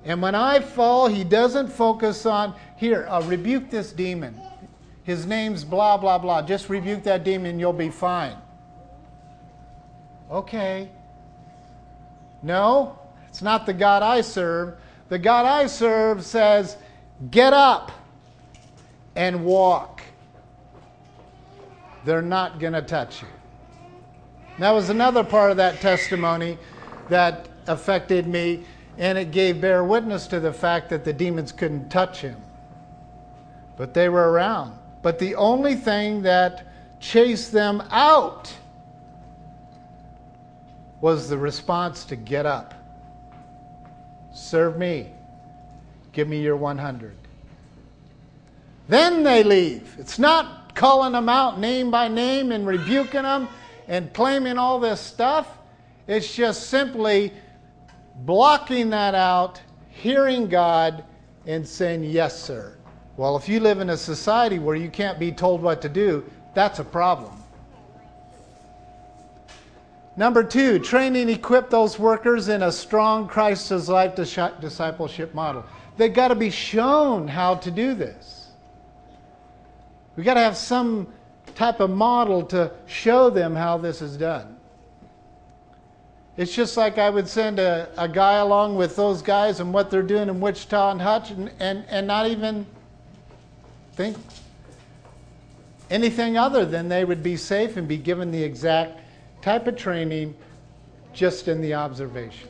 And 0.05 0.21
when 0.21 0.35
I 0.35 0.59
fall, 0.59 1.07
he 1.07 1.23
doesn't 1.23 1.69
focus 1.69 2.25
on, 2.25 2.55
here, 2.75 3.05
uh, 3.09 3.21
rebuke 3.21 3.69
this 3.69 3.93
demon. 3.93 4.39
His 5.03 5.25
name's 5.25 5.63
blah, 5.63 5.97
blah, 5.97 6.17
blah. 6.17 6.41
Just 6.41 6.69
rebuke 6.69 7.03
that 7.03 7.23
demon, 7.23 7.59
you'll 7.59 7.73
be 7.73 7.89
fine. 7.89 8.37
Okay. 10.29 10.89
No, 12.41 12.99
it's 13.29 13.41
not 13.41 13.65
the 13.65 13.73
God 13.73 14.03
I 14.03 14.21
serve. 14.21 14.75
The 15.09 15.19
God 15.19 15.45
I 15.45 15.67
serve 15.67 16.23
says, 16.23 16.77
Get 17.31 17.53
up 17.53 17.91
and 19.15 19.45
walk. 19.45 20.01
They're 22.05 22.21
not 22.21 22.59
going 22.59 22.73
to 22.73 22.81
touch 22.81 23.21
you. 23.21 23.27
That 24.59 24.71
was 24.71 24.89
another 24.89 25.23
part 25.23 25.51
of 25.51 25.57
that 25.57 25.79
testimony 25.79 26.57
that 27.09 27.47
affected 27.67 28.27
me, 28.27 28.65
and 28.97 29.17
it 29.17 29.31
gave 29.31 29.61
bear 29.61 29.83
witness 29.83 30.27
to 30.27 30.39
the 30.39 30.53
fact 30.53 30.89
that 30.89 31.03
the 31.03 31.13
demons 31.13 31.51
couldn't 31.51 31.89
touch 31.89 32.21
him. 32.21 32.37
But 33.75 33.93
they 33.93 34.09
were 34.09 34.31
around. 34.31 34.77
But 35.01 35.19
the 35.19 35.35
only 35.35 35.75
thing 35.75 36.21
that 36.23 36.99
chased 36.99 37.51
them 37.51 37.83
out 37.89 38.53
was 41.01 41.27
the 41.27 41.37
response 41.37 42.05
to 42.05 42.15
get 42.15 42.45
up. 42.45 42.73
Serve 44.33 44.77
me. 44.77 45.11
Give 46.13 46.27
me 46.27 46.41
your 46.41 46.55
100. 46.55 47.15
Then 48.87 49.23
they 49.23 49.43
leave. 49.43 49.95
It's 49.99 50.19
not 50.19 50.75
calling 50.75 51.13
them 51.13 51.29
out 51.29 51.59
name 51.59 51.91
by 51.91 52.07
name 52.07 52.51
and 52.51 52.65
rebuking 52.65 53.23
them 53.23 53.49
and 53.87 54.13
claiming 54.13 54.57
all 54.57 54.79
this 54.79 55.01
stuff. 55.01 55.57
It's 56.07 56.33
just 56.33 56.69
simply 56.69 57.33
blocking 58.17 58.89
that 58.91 59.15
out, 59.15 59.61
hearing 59.89 60.47
God, 60.47 61.03
and 61.45 61.67
saying, 61.67 62.03
Yes, 62.03 62.41
sir. 62.41 62.77
Well, 63.17 63.37
if 63.37 63.47
you 63.47 63.59
live 63.59 63.79
in 63.79 63.91
a 63.91 63.97
society 63.97 64.59
where 64.59 64.75
you 64.75 64.89
can't 64.89 65.19
be 65.19 65.31
told 65.31 65.61
what 65.61 65.81
to 65.83 65.89
do, 65.89 66.23
that's 66.55 66.79
a 66.79 66.83
problem. 66.83 67.33
Number 70.15 70.43
two, 70.43 70.79
train 70.79 71.15
and 71.15 71.29
equip 71.29 71.69
those 71.69 71.97
workers 71.97 72.47
in 72.47 72.63
a 72.63 72.71
strong 72.71 73.27
Christ 73.27 73.71
as 73.71 73.89
life 73.89 74.15
discipleship 74.15 75.33
model. 75.33 75.65
They've 75.97 76.13
got 76.13 76.27
to 76.29 76.35
be 76.35 76.49
shown 76.49 77.27
how 77.27 77.55
to 77.55 77.71
do 77.71 77.95
this. 77.95 78.51
We've 80.15 80.25
got 80.25 80.35
to 80.35 80.39
have 80.39 80.57
some 80.57 81.07
type 81.55 81.79
of 81.79 81.89
model 81.89 82.43
to 82.47 82.71
show 82.85 83.29
them 83.29 83.55
how 83.55 83.77
this 83.77 84.01
is 84.01 84.17
done. 84.17 84.57
It's 86.35 86.53
just 86.53 86.77
like 86.77 86.97
I 86.97 87.09
would 87.09 87.27
send 87.27 87.59
a, 87.59 87.89
a 87.95 88.07
guy 88.07 88.35
along 88.35 88.75
with 88.75 88.95
those 88.95 89.21
guys 89.21 89.59
and 89.59 89.71
what 89.71 89.91
they're 89.91 90.01
doing 90.01 90.29
in 90.29 90.39
Wichita 90.39 90.91
and 90.91 91.01
Hutch 91.01 91.29
and, 91.29 91.51
and, 91.59 91.85
and 91.89 92.07
not 92.07 92.27
even 92.27 92.65
think 93.93 94.17
anything 95.91 96.37
other 96.37 96.65
than 96.65 96.89
they 96.89 97.05
would 97.05 97.21
be 97.21 97.37
safe 97.37 97.77
and 97.77 97.87
be 97.87 97.97
given 97.97 98.31
the 98.31 98.41
exact 98.41 98.99
type 99.43 99.67
of 99.67 99.75
training 99.75 100.33
just 101.13 101.47
in 101.47 101.61
the 101.61 101.75
observation. 101.75 102.49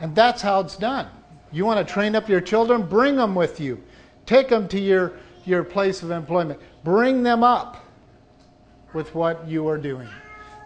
And 0.00 0.14
that's 0.14 0.40
how 0.40 0.60
it's 0.60 0.76
done. 0.76 1.08
You 1.52 1.66
want 1.66 1.86
to 1.86 1.92
train 1.92 2.14
up 2.14 2.26
your 2.26 2.40
children? 2.40 2.86
Bring 2.86 3.16
them 3.16 3.34
with 3.34 3.60
you. 3.60 3.82
Take 4.24 4.48
them 4.48 4.66
to 4.68 4.80
your, 4.80 5.12
your 5.44 5.62
place 5.62 6.02
of 6.02 6.10
employment. 6.10 6.60
Bring 6.84 7.22
them 7.22 7.42
up 7.42 7.84
with 8.94 9.14
what 9.14 9.46
you 9.46 9.68
are 9.68 9.78
doing. 9.78 10.08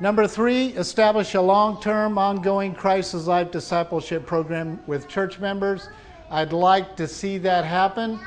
Number 0.03 0.27
three, 0.27 0.71
establish 0.71 1.35
a 1.35 1.41
long 1.41 1.81
term, 1.81 2.19
ongoing 2.19 2.75
Christ 2.75 3.15
as 3.15 3.29
life 3.29 3.53
discipleship 3.53 4.27
program 4.27 4.81
with 4.89 5.07
church 5.07 5.39
members. 5.39 5.91
I'd 6.29 6.53
like 6.53 6.97
to 6.97 7.07
see 7.07 7.39
that 7.39 7.65
happen 7.65 8.19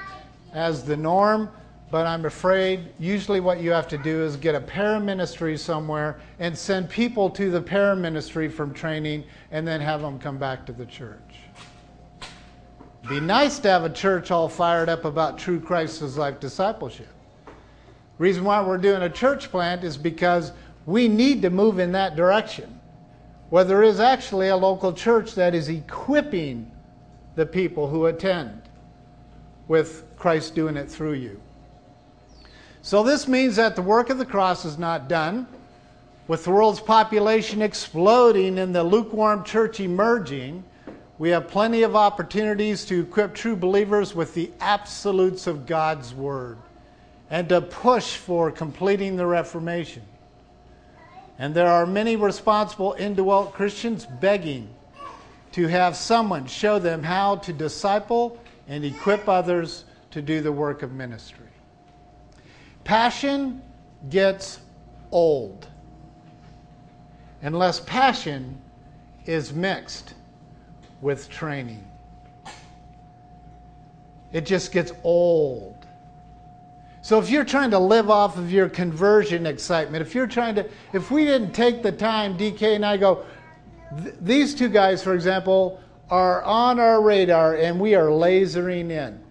as 0.54 0.86
the 0.86 0.96
norm. 0.96 1.50
but 1.92 2.08
I'm 2.08 2.24
afraid 2.24 2.94
usually 2.98 3.42
what 3.42 3.60
you 3.60 3.72
have 3.72 3.90
to 3.90 3.98
do 3.98 4.24
is 4.24 4.38
get 4.38 4.56
a 4.56 4.62
paraministry 4.62 5.60
somewhere 5.60 6.22
and 6.40 6.58
send 6.58 6.90
people 6.90 7.30
to 7.32 7.52
the 7.52 7.62
paraministry 7.62 8.50
from 8.50 8.74
training 8.74 9.26
and 9.52 9.68
then 9.68 9.82
have 9.82 10.02
them 10.02 10.18
come 10.18 10.38
back 10.38 10.66
to 10.68 10.72
the 10.72 10.86
church. 10.86 11.20
Be 13.10 13.20
nice 13.20 13.60
to 13.60 13.70
have 13.70 13.84
a 13.84 13.90
church 13.90 14.32
all 14.32 14.48
fired 14.48 14.88
up 14.88 15.04
about 15.04 15.38
true 15.38 15.60
Christ's 15.60 16.16
life 16.16 16.40
discipleship. 16.40 17.10
Reason 18.18 18.46
why 18.46 18.62
we're 18.62 18.78
doing 18.78 19.02
a 19.02 19.10
church 19.10 19.52
plant 19.52 19.84
is 19.84 19.98
because 19.98 20.54
we 20.86 21.08
need 21.08 21.42
to 21.42 21.50
move 21.50 21.80
in 21.80 21.92
that 21.94 22.16
direction. 22.16 22.80
Where 23.50 23.64
there 23.64 23.84
is 23.84 24.00
actually 24.00 24.50
a 24.50 24.58
local 24.58 24.94
church 24.94 25.36
that 25.36 25.54
is 25.56 25.70
equipping 25.70 26.72
the 27.36 27.46
people 27.46 27.88
who 27.88 28.06
attend 28.08 28.62
with 29.68 30.04
Christ 30.18 30.56
doing 30.56 30.78
it 30.78 30.90
through 30.90 31.14
you. 31.14 31.40
So, 32.82 33.04
this 33.04 33.28
means 33.28 33.56
that 33.56 33.76
the 33.76 33.82
work 33.82 34.10
of 34.10 34.18
the 34.18 34.26
cross 34.26 34.64
is 34.66 34.78
not 34.78 35.08
done. 35.08 35.48
With 36.28 36.44
the 36.44 36.52
world's 36.52 36.80
population 36.80 37.62
exploding 37.62 38.58
and 38.60 38.74
the 38.74 38.84
lukewarm 38.84 39.44
church 39.44 39.80
emerging, 39.80 40.64
we 41.18 41.30
have 41.30 41.48
plenty 41.48 41.84
of 41.84 41.96
opportunities 41.96 42.84
to 42.86 43.02
equip 43.02 43.34
true 43.34 43.56
believers 43.56 44.14
with 44.14 44.34
the 44.34 44.52
absolutes 44.60 45.48
of 45.48 45.66
God's 45.66 46.14
Word 46.14 46.58
and 47.30 47.48
to 47.50 47.62
push 47.62 48.18
for 48.18 48.52
completing 48.52 49.16
the 49.16 49.26
Reformation. 49.26 50.04
And 51.38 51.54
there 51.54 51.68
are 51.68 51.86
many 51.86 52.16
responsible 52.16 52.96
indwelt 52.98 53.54
Christians 53.54 54.06
begging 54.06 54.70
to 55.52 55.68
have 55.68 55.96
someone 55.96 56.48
show 56.48 56.80
them 56.80 57.04
how 57.04 57.38
to 57.38 57.54
disciple 57.54 58.40
and 58.68 58.84
equip 58.84 59.28
others 59.28 59.86
to 60.12 60.22
do 60.22 60.42
the 60.42 60.52
work 60.52 60.82
of 60.82 60.92
ministry. 60.92 61.48
Passion 62.84 63.62
gets 64.10 64.60
old 65.12 65.68
unless 67.42 67.80
passion 67.82 68.58
is 69.26 69.54
mixed 69.54 70.14
with 71.02 71.30
training. 71.30 71.86
It 74.32 74.46
just 74.46 74.72
gets 74.72 74.92
old. 75.04 75.75
So 77.06 77.20
if 77.20 77.30
you're 77.30 77.46
trying 77.46 77.70
to 77.70 77.78
live 77.78 78.10
off 78.10 78.36
of 78.36 78.52
your 78.52 78.68
conversion 78.68 79.46
excitement, 79.46 80.02
if 80.02 80.16
you're 80.16 80.26
trying 80.26 80.56
to, 80.56 80.68
if 80.92 81.12
we 81.12 81.24
didn't 81.24 81.52
take 81.52 81.84
the 81.84 81.92
time, 81.92 82.36
DK 82.36 82.76
and 82.76 82.84
I 82.84 82.98
go, 82.98 83.24
th- 84.02 84.16
these 84.22 84.56
two 84.56 84.70
guys, 84.70 85.04
for 85.04 85.14
example, 85.14 85.80
are 86.10 86.42
on 86.42 86.80
our 86.80 87.04
radar 87.04 87.58
and 87.58 87.80
we 87.80 87.94
are 87.94 88.08
lasering 88.08 88.90
in 88.90 89.22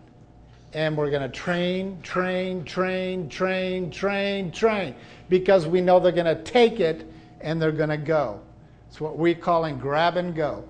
and 0.72 0.96
we're 0.96 1.10
going 1.10 1.28
to 1.28 1.28
train, 1.28 2.00
train, 2.00 2.62
train, 2.62 3.28
train, 3.28 3.90
train, 3.90 4.52
train, 4.52 4.94
because 5.28 5.66
we 5.66 5.80
know 5.80 5.98
they're 5.98 6.12
going 6.12 6.26
to 6.26 6.44
take 6.44 6.78
it 6.78 7.10
and 7.40 7.60
they're 7.60 7.72
going 7.72 7.88
to 7.88 7.96
go. 7.96 8.40
It's 8.88 9.00
what 9.00 9.18
we're 9.18 9.34
calling 9.34 9.78
grab 9.78 10.16
and 10.16 10.32
go. 10.32 10.64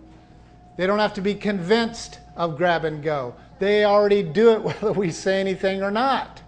They 0.78 0.87
don't 0.87 1.00
have 1.00 1.12
to 1.12 1.20
be 1.20 1.34
convinced 1.34 2.20
of 2.34 2.56
grab 2.56 2.87
and 2.87 3.02
go. 3.02 3.34
They 3.58 3.84
already 3.84 4.23
do 4.23 4.52
it 4.52 4.62
whether 4.62 4.92
we 4.92 5.11
say 5.11 5.38
anything 5.38 5.82
or 5.82 5.90
not. 5.90 6.40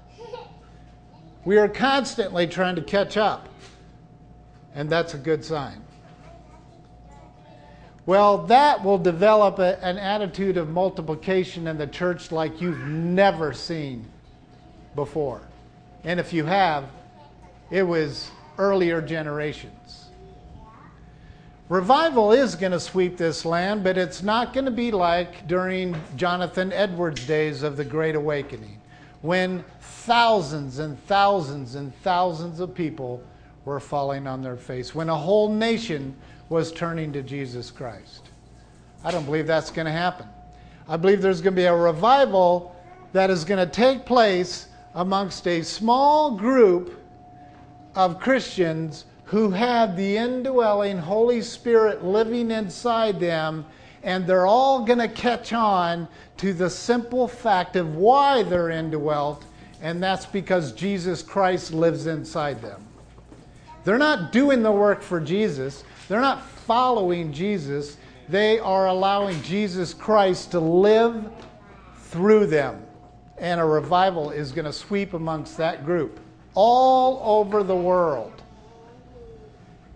We 1.47 1.59
are 1.59 1.69
constantly 1.69 2.49
trying 2.49 2.75
to 2.75 2.83
catch 2.83 3.17
up, 3.17 3.49
and 4.75 4.91
that's 4.91 5.15
a 5.15 5.17
good 5.17 5.45
sign. 5.45 5.81
Well, 8.05 8.39
that 8.49 8.83
will 8.83 8.99
develop 8.99 9.61
a, 9.61 9.81
an 9.81 9.97
attitude 9.97 10.57
of 10.57 10.69
multiplication 10.69 11.69
in 11.69 11.79
the 11.79 11.87
church 11.87 12.33
like 12.33 12.61
you've 12.61 12.81
never 12.81 13.53
seen 13.53 14.07
before. 14.97 15.41
And 16.03 16.19
if 16.19 16.33
you 16.33 16.45
have, 16.45 16.91
it 17.71 17.85
was 17.85 18.29
earlier 18.59 19.01
generations. 19.01 20.07
Revival 21.69 22.33
is 22.33 22.57
going 22.57 22.73
to 22.73 22.81
sweep 22.81 23.17
this 23.17 23.45
land, 23.45 23.85
but 23.85 23.97
it's 23.97 24.21
not 24.21 24.53
going 24.53 24.65
to 24.65 24.73
be 24.73 24.91
like 24.91 25.47
during 25.47 25.97
Jonathan 26.17 26.73
Edwards' 26.73 27.25
days 27.25 27.63
of 27.63 27.77
the 27.77 27.85
Great 27.85 28.17
Awakening, 28.17 28.81
when 29.27 29.65
thousands 29.81 30.79
and 30.79 30.97
thousands 31.07 31.75
and 31.75 31.93
thousands 31.97 32.61
of 32.61 32.73
people 32.73 33.21
were 33.65 33.81
falling 33.81 34.25
on 34.29 34.41
their 34.41 34.57
face, 34.57 34.95
when 34.95 35.09
a 35.09 35.17
whole 35.17 35.53
nation 35.53 36.15
was 36.49 36.71
turning 36.71 37.13
to 37.13 37.23
Jesus 37.23 37.73
Christ. 37.73 38.29
I 39.03 39.11
don't 39.11 39.25
believe 39.25 39.49
that's 39.49 39.73
going 39.73 39.87
to 39.87 39.93
happen. 39.93 40.27
I 40.89 40.97
believe 40.97 41.21
there's 41.21 41.41
going 41.41 41.55
to 41.55 41.61
be 41.61 41.67
a 41.67 41.75
revival 41.75 42.77
that 43.13 43.29
is 43.29 43.45
going 43.45 43.59
to 43.59 43.73
take 43.73 44.07
place 44.07 44.69
amongst 44.95 45.49
a 45.49 45.63
small 45.63 46.37
group 46.37 46.97
of 47.97 48.21
Christians 48.21 49.07
who 49.25 49.51
have 49.51 49.97
the 49.97 50.17
indwelling 50.17 50.99
Holy 50.99 51.43
Spirit 51.43 52.05
living 52.05 52.53
inside 52.53 53.19
them, 53.19 53.67
and 54.07 54.25
they're 54.25 54.47
all 54.47 54.85
going 54.85 55.01
to 55.01 55.09
catch 55.09 55.53
on 55.53 56.07
to 56.37 56.53
the 56.53 56.71
simple 56.71 57.27
fact 57.27 57.75
of 57.75 57.97
why 57.97 58.45
they're 58.45 58.71
indwelt, 58.71 59.45
and 59.83 60.01
that's 60.01 60.25
because 60.25 60.71
Jesus 60.73 61.23
Christ 61.23 61.75
lives 61.75 62.07
inside 62.07 62.63
them. 62.63 62.87
They're 63.85 63.99
not 63.99 64.31
doing 64.31 64.63
the 64.63 64.71
work 64.71 65.03
for 65.03 65.21
Jesus, 65.21 65.83
they're 66.09 66.21
not 66.21 66.47
following 66.47 67.33
Jesus, 67.33 67.97
they 68.29 68.61
are 68.61 68.87
allowing 68.87 69.43
Jesus 69.43 69.93
Christ 69.93 70.53
to 70.53 70.61
live 70.61 71.29
through 71.97 72.47
them. 72.47 72.87
And 73.39 73.61
a 73.61 73.65
revival 73.65 74.31
is 74.31 74.53
going 74.53 74.65
to 74.65 74.73
sweep 74.73 75.15
amongst 75.15 75.57
that 75.59 75.85
group 75.85 76.21
all 76.55 77.21
over 77.41 77.63
the 77.63 77.77
world 77.77 78.33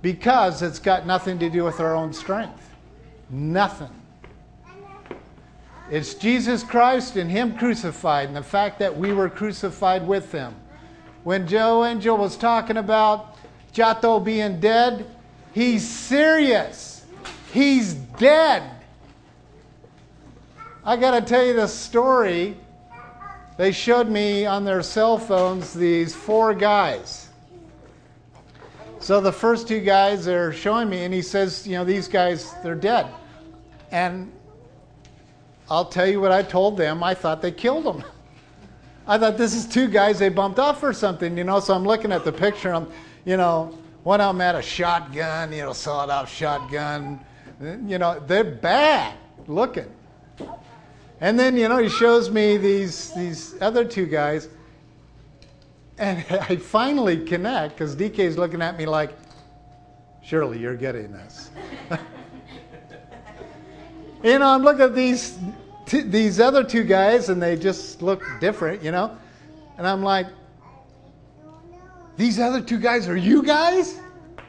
because 0.03 0.63
it's 0.63 0.79
got 0.81 1.07
nothing 1.07 1.39
to 1.39 1.49
do 1.49 1.65
with 1.65 1.79
our 1.79 1.95
own 1.95 2.13
strength. 2.13 2.75
Nothing. 3.31 4.00
It's 5.91 6.15
Jesus 6.15 6.63
Christ 6.63 7.17
and 7.17 7.29
Him 7.29 7.57
crucified, 7.57 8.29
and 8.29 8.37
the 8.37 8.43
fact 8.43 8.79
that 8.79 8.97
we 8.97 9.13
were 9.13 9.29
crucified 9.29 10.07
with 10.07 10.31
Him. 10.31 10.55
When 11.25 11.49
Joe 11.49 11.85
Angel 11.85 12.17
was 12.17 12.37
talking 12.37 12.77
about 12.77 13.37
Jato 13.75 14.21
being 14.21 14.61
dead, 14.61 15.05
He's 15.53 15.87
serious. 15.87 17.05
He's 17.53 17.95
dead. 17.95 18.63
I 20.85 20.97
got 20.97 21.19
to 21.19 21.23
tell 21.23 21.45
you 21.45 21.55
the 21.55 21.67
story. 21.67 22.57
They 23.57 23.73
showed 23.73 24.09
me 24.09 24.47
on 24.47 24.65
their 24.65 24.83
cell 24.83 25.19
phones 25.19 25.75
these 25.75 26.15
four 26.15 26.55
guys. 26.55 27.29
So 29.01 29.21
the 29.21 29.33
first 29.33 29.67
two 29.67 29.81
guys 29.81 30.29
are 30.29 30.53
showing 30.53 30.89
me, 30.89 31.05
and 31.05 31.13
he 31.13 31.21
says, 31.21 31.67
you 31.67 31.75
know, 31.75 31.85
these 31.85 32.07
guys, 32.07 32.55
they're 32.63 32.75
dead. 32.75 33.07
And 33.91 34.31
I'll 35.71 35.85
tell 35.85 36.07
you 36.07 36.21
what 36.21 36.33
I 36.33 36.43
told 36.43 36.77
them. 36.77 37.03
I 37.03 37.15
thought 37.15 37.41
they 37.41 37.53
killed 37.53 37.85
them. 37.85 38.03
I 39.07 39.19
thought 39.19 39.39
this 39.39 39.55
is 39.55 39.67
two 39.67 39.89
guys 39.89 40.19
they 40.19 40.29
bumped 40.29 40.59
off 40.59 40.83
or 40.83 40.93
something, 40.93 41.39
you 41.39 41.45
know. 41.45 41.61
So 41.61 41.75
I'm 41.75 41.85
looking 41.85 42.13
at 42.13 42.25
the 42.25 42.33
picture. 42.33 42.75
I'm, 42.75 42.89
you 43.25 43.37
know, 43.37 43.79
one 44.03 44.21
of 44.21 44.35
them 44.35 44.41
had 44.41 44.55
a 44.55 44.63
shotgun, 44.63 45.53
you 45.53 45.63
know, 45.63 45.73
sawed 45.73 46.11
off 46.11 46.33
shotgun. 46.33 47.21
You 47.61 47.99
know, 47.99 48.19
they're 48.27 48.45
bad 48.45 49.15
looking. 49.47 49.91
And 51.21 51.39
then, 51.39 51.57
you 51.57 51.69
know, 51.69 51.79
he 51.79 51.89
shows 51.89 52.31
me 52.31 52.57
these, 52.57 53.13
these 53.15 53.61
other 53.61 53.85
two 53.85 54.07
guys. 54.07 54.49
And 55.99 56.25
I 56.31 56.57
finally 56.57 57.25
connect 57.25 57.75
because 57.77 57.95
DK's 57.95 58.39
looking 58.39 58.63
at 58.63 58.79
me 58.79 58.87
like, 58.87 59.13
surely 60.23 60.59
you're 60.59 60.77
getting 60.77 61.13
this. 61.13 61.51
you 64.23 64.39
know, 64.39 64.47
I'm 64.47 64.63
looking 64.63 64.83
at 64.83 64.95
these, 64.95 65.39
t- 65.91 66.03
these 66.03 66.39
other 66.39 66.63
two 66.63 66.85
guys 66.85 67.29
and 67.31 67.43
they 67.43 67.57
just 67.57 68.01
look 68.01 68.23
different, 68.41 68.83
you 68.83 68.93
know. 68.93 69.19
And 69.77 69.87
I'm 69.87 70.03
like, 70.03 70.27
these 72.17 72.39
other 72.39 72.61
two 72.61 72.79
guys 72.79 73.09
are 73.09 73.17
you 73.17 73.43
guys? 73.43 73.99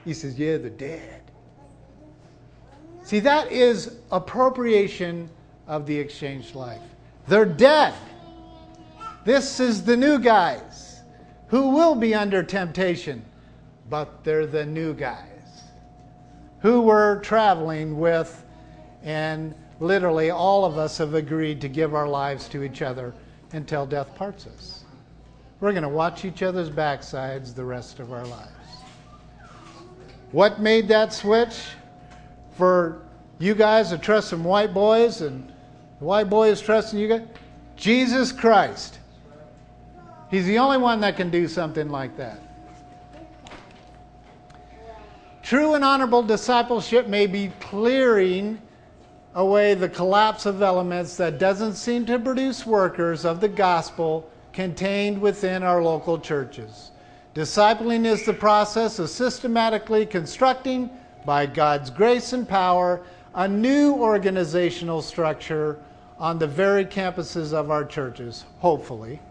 He 0.06 0.14
says, 0.14 0.38
Yeah, 0.38 0.58
they're 0.58 0.70
dead. 0.70 1.24
See, 3.04 3.20
that 3.22 3.52
is 3.52 3.98
appropriation 4.12 5.30
of 5.68 5.88
the 5.88 5.98
exchanged 5.98 6.54
life. 6.54 6.82
They're 7.28 7.46
dead. 7.46 7.96
This 9.26 9.60
is 9.60 9.84
the 9.84 9.98
new 9.98 10.20
guys 10.20 11.02
who 11.48 11.70
will 11.70 11.96
be 11.96 12.14
under 12.14 12.44
temptation, 12.44 13.26
but 13.90 14.24
they're 14.24 14.46
the 14.46 14.66
new 14.66 14.94
guys 14.94 15.28
who 16.60 16.82
we're 16.82 17.20
traveling 17.22 17.98
with, 17.98 18.46
and 19.02 19.56
literally 19.82 20.30
all 20.30 20.64
of 20.64 20.78
us 20.78 21.00
have 21.00 21.16
agreed 21.16 21.60
to 21.60 21.68
give 21.68 21.96
our 21.96 22.08
lives 22.08 22.48
to 22.48 22.64
each 22.64 22.84
other 22.84 23.14
until 23.52 23.86
death 23.86 24.16
parts 24.16 24.46
us. 24.46 24.84
We're 25.60 25.72
going 25.72 25.84
to 25.84 25.90
watch 25.90 26.24
each 26.24 26.44
other's 26.44 26.70
backsides 26.70 27.54
the 27.54 27.66
rest 27.66 28.00
of 28.00 28.14
our 28.14 28.26
lives. 28.26 28.52
What 30.32 30.62
made 30.62 30.88
that 30.88 31.14
switch 31.14 31.56
for 32.58 33.02
you 33.40 33.56
guys 33.56 33.90
to 33.90 33.98
trust 33.98 34.30
some 34.30 34.44
white 34.44 34.74
boys 34.74 35.22
and 35.22 35.52
the 36.00 36.06
white 36.06 36.30
boy 36.30 36.50
is 36.50 36.62
trusting 36.62 36.98
you 36.98 37.08
guys? 37.08 37.24
Jesus 37.76 38.32
Christ. 38.32 39.00
He's 40.30 40.46
the 40.46 40.60
only 40.60 40.78
one 40.78 41.02
that 41.02 41.18
can 41.18 41.32
do 41.32 41.48
something 41.48 41.90
like 41.90 42.16
that. 42.18 42.40
True 45.42 45.74
and 45.74 45.84
honorable 45.84 46.22
discipleship 46.22 47.08
may 47.08 47.26
be 47.26 47.52
clearing 47.60 48.62
away 49.36 49.74
the 49.74 49.90
collapse 49.90 50.46
of 50.46 50.62
elements 50.62 51.16
that 51.18 51.40
doesn't 51.40 51.76
seem 51.76 52.06
to 52.06 52.20
produce 52.20 52.66
workers 52.66 53.26
of 53.26 53.40
the 53.40 53.48
gospel 53.48 54.30
contained 54.52 55.20
within 55.20 55.64
our 55.64 55.82
local 55.82 56.20
churches. 56.20 56.92
Discipling 57.34 58.06
is 58.06 58.26
the 58.26 58.34
process 58.34 59.00
of 59.00 59.10
systematically 59.10 60.06
constructing, 60.06 60.90
by 61.26 61.46
God's 61.46 61.90
grace 61.90 62.34
and 62.34 62.48
power, 62.48 63.02
a 63.36 63.48
new 63.48 63.94
organizational 63.94 65.02
structure 65.02 65.80
on 66.20 66.38
the 66.38 66.48
very 66.48 66.86
campuses 66.86 67.54
of 67.54 67.72
our 67.72 67.86
churches, 67.86 68.46
hopefully, 68.60 69.22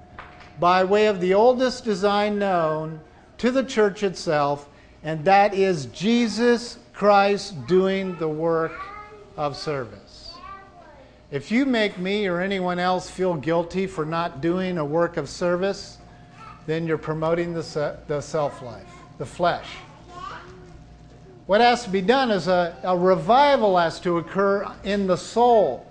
by 0.58 0.82
way 0.82 1.06
of 1.06 1.20
the 1.20 1.34
oldest 1.34 1.84
design 1.84 2.38
known 2.38 3.00
to 3.38 3.50
the 3.50 3.64
church 3.64 4.02
itself, 4.02 4.68
and 5.02 5.24
that 5.24 5.52
is 5.52 5.86
Jesus 5.86 6.78
Christ 6.92 7.66
doing 7.66 8.16
the 8.18 8.28
work 8.28 8.72
of 9.40 9.57
service. 9.57 10.35
If 11.31 11.50
you 11.50 11.64
make 11.64 11.96
me 11.96 12.26
or 12.26 12.42
anyone 12.42 12.79
else 12.79 13.09
feel 13.09 13.33
guilty 13.35 13.87
for 13.87 14.05
not 14.05 14.42
doing 14.42 14.76
a 14.76 14.85
work 14.85 15.16
of 15.16 15.31
service, 15.31 15.96
then 16.66 16.87
you're 16.87 16.98
promoting 16.98 17.55
the, 17.55 17.96
the 18.07 18.20
self 18.20 18.61
life, 18.61 18.92
the 19.16 19.24
flesh. 19.24 19.66
What 21.46 21.62
has 21.62 21.85
to 21.85 21.90
be 21.90 22.03
done 22.03 22.31
is 22.31 22.48
a, 22.48 22.76
a 22.83 22.94
revival 22.94 23.79
has 23.79 23.98
to 24.00 24.18
occur 24.18 24.70
in 24.85 25.07
the 25.07 25.16
soul, 25.16 25.90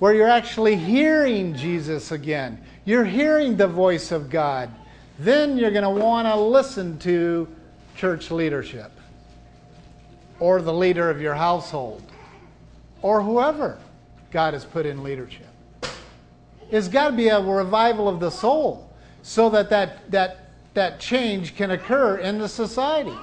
where 0.00 0.12
you're 0.12 0.28
actually 0.28 0.74
hearing 0.74 1.54
Jesus 1.54 2.10
again. 2.10 2.60
You're 2.84 3.04
hearing 3.04 3.56
the 3.56 3.68
voice 3.68 4.10
of 4.10 4.30
God. 4.30 4.68
Then 5.20 5.56
you're 5.56 5.70
going 5.70 5.84
to 5.84 6.04
want 6.04 6.26
to 6.26 6.34
listen 6.34 6.98
to 6.98 7.46
church 7.94 8.32
leadership 8.32 8.90
or 10.40 10.60
the 10.60 10.74
leader 10.74 11.08
of 11.08 11.20
your 11.20 11.34
household 11.34 12.02
or 13.02 13.22
whoever 13.22 13.78
God 14.30 14.54
has 14.54 14.64
put 14.64 14.86
in 14.86 15.02
leadership. 15.02 15.46
It's 16.70 16.88
got 16.88 17.10
to 17.10 17.16
be 17.16 17.28
a 17.28 17.40
revival 17.40 18.08
of 18.08 18.20
the 18.20 18.30
soul 18.30 18.90
so 19.22 19.50
that 19.50 19.70
that, 19.70 20.10
that, 20.10 20.50
that 20.74 21.00
change 21.00 21.54
can 21.56 21.70
occur 21.70 22.18
in 22.18 22.38
the 22.38 22.48
society. 22.48 23.16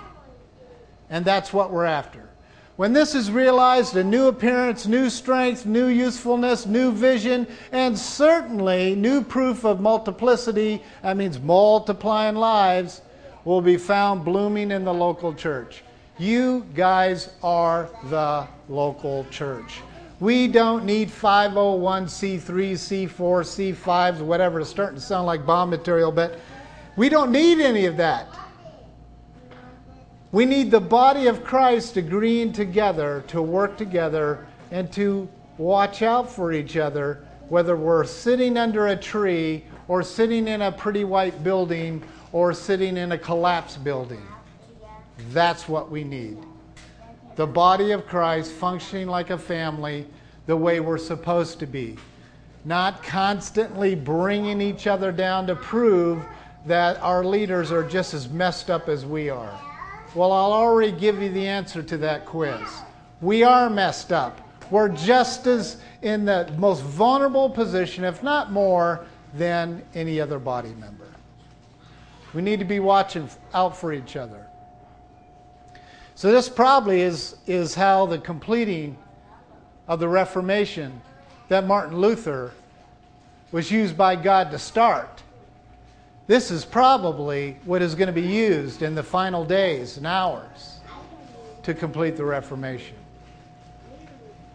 And 1.10 1.26
that's 1.26 1.54
what 1.54 1.72
we're 1.72 1.86
after. 1.86 2.30
When 2.76 2.92
this 2.92 3.14
is 3.14 3.30
realized, 3.30 3.96
a 3.96 4.04
new 4.04 4.28
appearance, 4.28 4.88
new 4.88 5.10
strength, 5.10 5.66
new 5.66 5.88
usefulness, 5.88 6.66
new 6.66 6.92
vision, 6.92 7.46
and 7.72 7.98
certainly 7.98 8.96
new 8.96 9.22
proof 9.22 9.64
of 9.64 9.80
multiplicity, 9.80 10.82
that 11.04 11.16
means 11.16 11.40
multiplying 11.40 12.36
lives, 12.36 13.02
will 13.46 13.62
be 13.62 13.78
found 13.78 14.26
blooming 14.26 14.72
in 14.72 14.86
the 14.86 14.94
local 14.94 15.36
church. 15.36 15.84
You 16.20 16.66
guys 16.76 17.32
are 17.42 17.90
the 18.06 18.48
local 18.70 19.26
church. 19.32 19.82
We 20.20 20.48
don't 20.48 20.86
need 20.86 21.10
501c3, 21.10 22.40
C4, 22.44 23.10
C5s, 23.76 24.22
whatever. 24.22 24.60
It's 24.60 24.70
starting 24.70 25.00
to 25.00 25.02
sound 25.02 25.26
like 25.26 25.44
bomb 25.44 25.72
material, 25.72 26.12
but 26.12 26.40
we 26.96 27.10
don't 27.10 27.32
need 27.32 27.60
any 27.60 27.86
of 27.86 27.98
that. 27.98 28.28
We 30.32 30.46
need 30.46 30.70
the 30.70 30.80
body 30.80 31.26
of 31.26 31.44
Christ 31.44 31.98
agreeing 31.98 32.54
together 32.54 33.24
to 33.28 33.42
work 33.42 33.76
together 33.76 34.46
and 34.70 34.92
to 34.94 35.28
watch 35.58 36.04
out 36.04 36.30
for 36.30 36.52
each 36.52 36.78
other, 36.78 37.26
whether 37.50 37.76
we're 37.76 38.04
sitting 38.04 38.56
under 38.56 38.88
a 38.88 38.96
tree 38.96 39.64
or 39.88 40.04
sitting 40.04 40.48
in 40.48 40.62
a 40.62 40.72
pretty 40.72 41.06
white 41.06 41.44
building 41.44 42.04
or 42.32 42.54
sitting 42.54 42.98
in 42.98 43.14
a 43.14 43.18
collapsed 43.18 43.84
building. 43.84 44.22
That's 45.32 45.68
what 45.68 45.90
we 45.92 46.04
need. 46.04 46.38
The 47.36 47.48
body 47.48 47.92
of 47.92 48.08
Christ 48.08 48.52
functioning 48.52 49.08
like 49.08 49.30
a 49.30 49.38
family 49.38 50.06
the 50.46 50.56
way 50.56 50.80
we're 50.80 50.98
supposed 50.98 51.60
to 51.60 51.66
be. 51.66 51.98
Not 52.66 53.04
constantly 53.04 53.96
bringing 53.96 54.62
each 54.62 54.88
other 54.88 55.12
down 55.12 55.48
to 55.48 55.56
prove 55.56 56.24
that 56.66 56.98
our 57.02 57.24
leaders 57.24 57.72
are 57.72 57.84
just 57.84 58.14
as 58.14 58.30
messed 58.30 58.70
up 58.70 58.88
as 58.88 59.06
we 59.06 59.30
are. 59.30 59.60
Well, 60.16 60.32
I'll 60.32 60.54
already 60.54 60.92
give 60.92 61.22
you 61.22 61.30
the 61.30 61.48
answer 61.48 61.82
to 61.84 61.98
that 61.98 62.26
quiz. 62.26 62.62
We 63.22 63.44
are 63.44 63.70
messed 63.70 64.12
up. 64.12 64.40
We're 64.70 64.90
just 64.90 65.48
as 65.48 65.78
in 66.02 66.26
the 66.26 66.54
most 66.58 66.82
vulnerable 66.84 67.50
position, 67.50 68.04
if 68.04 68.24
not 68.24 68.52
more, 68.52 69.06
than 69.34 69.84
any 69.96 70.22
other 70.22 70.40
body 70.40 70.74
member. 70.80 71.08
We 72.34 72.42
need 72.42 72.60
to 72.60 72.66
be 72.66 72.80
watching 72.80 73.30
out 73.54 73.76
for 73.76 73.92
each 73.92 74.16
other. 74.16 74.46
So, 76.16 76.32
this 76.32 76.48
probably 76.50 77.02
is, 77.02 77.36
is 77.48 77.74
how 77.76 78.06
the 78.06 78.20
completing 78.20 78.98
of 79.88 80.00
the 80.00 80.08
Reformation 80.08 81.02
that 81.50 81.66
Martin 81.66 81.98
Luther 81.98 82.52
was 83.52 83.72
used 83.72 83.98
by 83.98 84.16
God 84.16 84.52
to 84.52 84.60
start 84.60 85.24
this 86.26 86.52
is 86.52 86.64
probably 86.64 87.58
what 87.66 87.82
is 87.82 87.96
going 87.96 88.08
to 88.08 88.14
be 88.14 88.22
used 88.22 88.82
in 88.82 88.96
the 88.96 89.04
final 89.04 89.44
days 89.44 89.98
and 89.98 90.08
hours 90.08 90.80
to 91.64 91.74
complete 91.74 92.16
the 92.16 92.24
Reformation. 92.24 92.96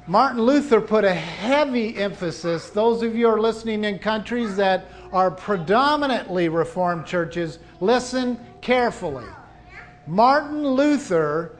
Martin 0.06 0.40
Luther 0.40 0.80
put 0.80 1.04
a 1.04 1.12
heavy 1.12 1.94
emphasis, 1.98 2.70
those 2.70 3.02
of 3.02 3.14
you 3.14 3.26
who 3.26 3.34
are 3.34 3.40
listening 3.40 3.84
in 3.84 3.98
countries 3.98 4.56
that 4.56 4.86
are 5.12 5.30
predominantly 5.30 6.48
Reformed 6.48 7.04
churches, 7.04 7.58
listen 7.80 8.40
carefully. 8.62 9.26
Martin 10.08 10.66
Luther 10.66 11.56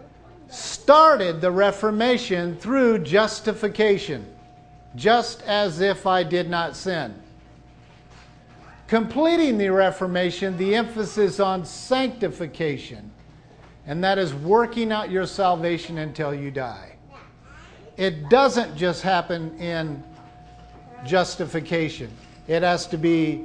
started 0.49 1.41
the 1.41 1.51
Reformation 1.51 2.57
through 2.57 3.01
justification, 3.01 4.27
just 4.97 5.43
as 5.43 5.81
if 5.81 6.07
I 6.07 6.23
did 6.23 6.49
not 6.49 6.75
sin 6.75 7.15
completing 8.89 9.59
the 9.59 9.69
Reformation, 9.69 10.57
the 10.57 10.75
emphasis 10.75 11.39
on 11.39 11.65
sanctification, 11.65 13.11
and 13.87 14.03
that 14.03 14.19
is 14.19 14.35
working 14.35 14.91
out 14.91 15.11
your 15.11 15.27
salvation 15.27 15.99
until 15.99 16.35
you 16.35 16.51
die. 16.51 16.97
It 17.99 18.29
doesn't 18.31 18.77
just 18.77 19.03
happen 19.03 19.57
in 19.59 20.03
justification, 21.05 22.11
it 22.49 22.63
has 22.63 22.87
to 22.89 22.97
be 22.97 23.45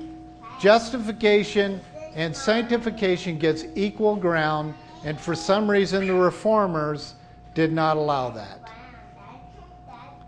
justification 0.60 1.82
and 2.16 2.36
sanctification 2.36 3.40
gets 3.40 3.66
equal 3.76 4.16
ground, 4.16 4.76
and 5.04 5.20
for 5.20 5.36
some 5.36 5.70
reason, 5.70 6.08
the 6.08 6.14
reformers 6.14 7.16
did 7.54 7.72
not 7.72 7.98
allow 7.98 8.30
that. 8.32 8.60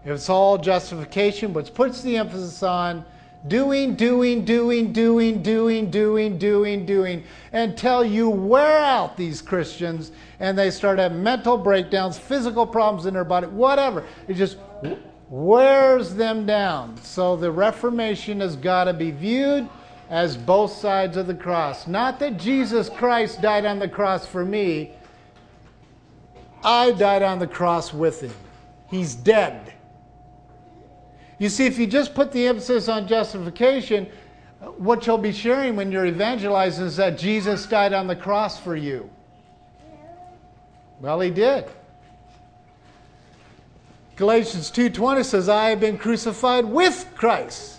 It's 0.03 0.29
all 0.29 0.57
justification, 0.57 1.53
which 1.53 1.73
puts 1.73 2.01
the 2.01 2.17
emphasis 2.17 2.61
on 2.61 3.05
Doing, 3.47 3.93
doing, 3.93 4.43
doing, 4.43 4.91
doing, 4.91 5.43
doing, 5.43 5.91
doing, 5.91 6.39
doing, 6.39 6.85
doing, 6.85 7.23
until 7.53 8.03
you 8.03 8.27
wear 8.27 8.79
out 8.79 9.15
these 9.15 9.39
Christians 9.39 10.11
and 10.39 10.57
they 10.57 10.71
start 10.71 10.97
having 10.97 11.21
mental 11.21 11.55
breakdowns, 11.55 12.17
physical 12.17 12.65
problems 12.65 13.05
in 13.05 13.13
their 13.13 13.23
body, 13.23 13.45
whatever. 13.45 14.03
It 14.27 14.33
just 14.33 14.57
wears 15.29 16.15
them 16.15 16.47
down. 16.47 16.97
So 17.03 17.35
the 17.35 17.51
Reformation 17.51 18.39
has 18.39 18.55
got 18.55 18.85
to 18.85 18.93
be 18.93 19.11
viewed 19.11 19.69
as 20.09 20.37
both 20.37 20.71
sides 20.71 21.17
of 21.17 21.27
the 21.27 21.33
cross. 21.33 21.87
Not 21.87 22.19
that 22.19 22.37
Jesus 22.37 22.89
Christ 22.89 23.41
died 23.41 23.65
on 23.65 23.79
the 23.79 23.87
cross 23.87 24.25
for 24.25 24.45
me, 24.45 24.91
I 26.63 26.91
died 26.91 27.23
on 27.23 27.39
the 27.39 27.47
cross 27.47 27.93
with 27.93 28.21
him. 28.21 28.33
He's 28.89 29.15
dead. 29.15 29.73
You 31.37 31.49
see, 31.49 31.65
if 31.65 31.77
you 31.77 31.85
just 31.85 32.13
put 32.15 32.31
the 32.31 32.47
emphasis 32.47 32.87
on 32.87 33.07
justification, 33.07 34.07
what 34.77 35.05
you'll 35.05 35.17
be 35.17 35.31
sharing 35.31 35.75
when 35.75 35.91
you're 35.91 36.05
evangelizing 36.05 36.85
is 36.85 36.97
that 36.97 37.17
Jesus 37.17 37.65
died 37.65 37.93
on 37.93 38.07
the 38.07 38.15
cross 38.15 38.59
for 38.59 38.75
you. 38.75 39.09
Well, 41.01 41.19
he 41.19 41.29
did. 41.29 41.65
Galatians 44.15 44.71
2:20 44.71 45.23
says, 45.23 45.49
"I 45.49 45.69
have 45.69 45.81
been 45.81 45.97
crucified 45.97 46.65
with 46.65 47.05
Christ. 47.15 47.74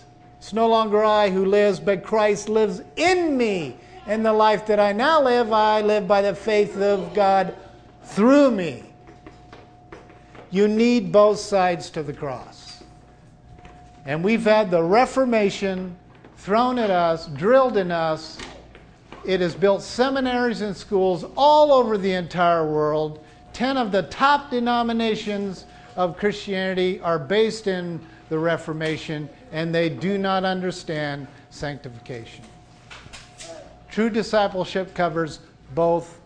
It's 0.47 0.53
no 0.53 0.69
longer 0.69 1.03
I 1.03 1.29
who 1.29 1.43
lives, 1.43 1.77
but 1.77 2.05
Christ 2.05 2.47
lives 2.47 2.81
in 2.95 3.35
me. 3.35 3.75
In 4.05 4.23
the 4.23 4.31
life 4.31 4.65
that 4.67 4.79
I 4.79 4.93
now 4.93 5.21
live, 5.21 5.51
I 5.51 5.81
live 5.81 6.07
by 6.07 6.21
the 6.21 6.33
faith 6.33 6.79
of 6.79 7.13
God 7.13 7.53
through 8.05 8.51
me." 8.51 8.85
You 10.49 10.69
need 10.69 11.11
both 11.11 11.39
sides 11.39 11.89
to 11.89 12.01
the 12.01 12.13
cross. 12.13 12.81
And 14.05 14.23
we've 14.23 14.45
had 14.45 14.71
the 14.71 14.83
Reformation 14.83 15.97
thrown 16.37 16.79
at 16.79 16.91
us, 16.91 17.25
drilled 17.25 17.75
in 17.75 17.91
us. 17.91 18.37
It 19.25 19.41
has 19.41 19.53
built 19.53 19.81
seminaries 19.81 20.61
and 20.61 20.77
schools 20.77 21.25
all 21.35 21.73
over 21.73 21.97
the 21.97 22.13
entire 22.13 22.65
world. 22.65 23.19
Ten 23.51 23.75
of 23.75 23.91
the 23.91 24.03
top 24.03 24.49
denominations 24.49 25.65
of 25.97 26.15
Christianity 26.15 27.01
are 27.03 27.19
based 27.19 27.67
in 27.67 27.99
the 28.29 28.39
Reformation, 28.39 29.27
and 29.51 29.73
they 29.73 29.89
do 29.89 30.17
not 30.17 30.43
understand 30.43 31.27
sanctification. 31.49 32.43
True 33.89 34.09
discipleship 34.09 34.93
covers 34.93 35.39
both 35.73 36.19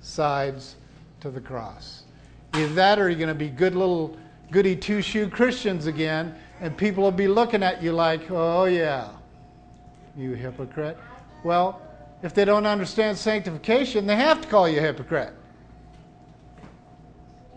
sides 0.00 0.76
to 1.20 1.30
the 1.30 1.40
cross. 1.40 2.02
Either 2.54 2.74
that 2.74 2.98
or 2.98 3.08
you're 3.08 3.18
going 3.18 3.28
to 3.28 3.34
be 3.34 3.48
good 3.48 3.74
little 3.74 4.16
goody 4.50 4.76
two 4.76 5.02
shoe 5.02 5.28
Christians 5.28 5.86
again, 5.86 6.34
and 6.60 6.76
people 6.76 7.02
will 7.02 7.10
be 7.10 7.28
looking 7.28 7.62
at 7.62 7.82
you 7.82 7.92
like, 7.92 8.30
oh, 8.30 8.64
yeah, 8.64 9.08
you 10.16 10.32
hypocrite. 10.32 10.96
Well, 11.44 11.82
if 12.22 12.34
they 12.34 12.44
don't 12.44 12.66
understand 12.66 13.18
sanctification, 13.18 14.06
they 14.06 14.16
have 14.16 14.40
to 14.40 14.48
call 14.48 14.68
you 14.68 14.78
a 14.78 14.82
hypocrite. 14.82 15.32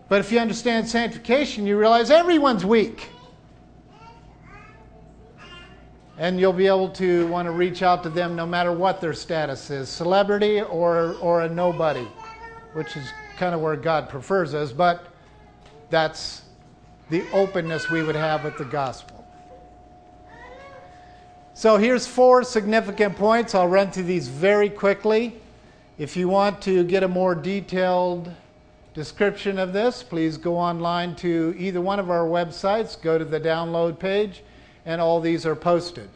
But 0.08 0.20
if 0.20 0.32
you 0.32 0.38
understand 0.38 0.88
sanctification, 0.88 1.66
you 1.66 1.78
realize 1.78 2.10
everyone's 2.10 2.66
weak. 2.66 3.08
And 6.20 6.38
you'll 6.38 6.52
be 6.52 6.66
able 6.66 6.90
to 6.90 7.26
want 7.28 7.46
to 7.46 7.50
reach 7.50 7.82
out 7.82 8.02
to 8.02 8.10
them 8.10 8.36
no 8.36 8.44
matter 8.44 8.72
what 8.72 9.00
their 9.00 9.14
status 9.14 9.70
is 9.70 9.88
celebrity 9.88 10.60
or, 10.60 11.14
or 11.14 11.40
a 11.40 11.48
nobody, 11.48 12.06
which 12.74 12.94
is 12.94 13.10
kind 13.38 13.54
of 13.54 13.62
where 13.62 13.74
God 13.74 14.10
prefers 14.10 14.52
us. 14.52 14.70
But 14.70 15.06
that's 15.88 16.42
the 17.08 17.24
openness 17.32 17.88
we 17.88 18.02
would 18.02 18.16
have 18.16 18.44
with 18.44 18.58
the 18.58 18.66
gospel. 18.66 19.26
So 21.54 21.78
here's 21.78 22.06
four 22.06 22.44
significant 22.44 23.16
points. 23.16 23.54
I'll 23.54 23.66
run 23.66 23.90
through 23.90 24.02
these 24.02 24.28
very 24.28 24.68
quickly. 24.68 25.40
If 25.96 26.18
you 26.18 26.28
want 26.28 26.60
to 26.62 26.84
get 26.84 27.02
a 27.02 27.08
more 27.08 27.34
detailed 27.34 28.30
description 28.92 29.58
of 29.58 29.72
this, 29.72 30.02
please 30.02 30.36
go 30.36 30.58
online 30.58 31.14
to 31.16 31.54
either 31.56 31.80
one 31.80 31.98
of 31.98 32.10
our 32.10 32.26
websites, 32.26 33.00
go 33.00 33.16
to 33.16 33.24
the 33.24 33.40
download 33.40 33.98
page, 33.98 34.42
and 34.84 35.00
all 35.00 35.20
these 35.20 35.46
are 35.46 35.56
posted. 35.56 36.08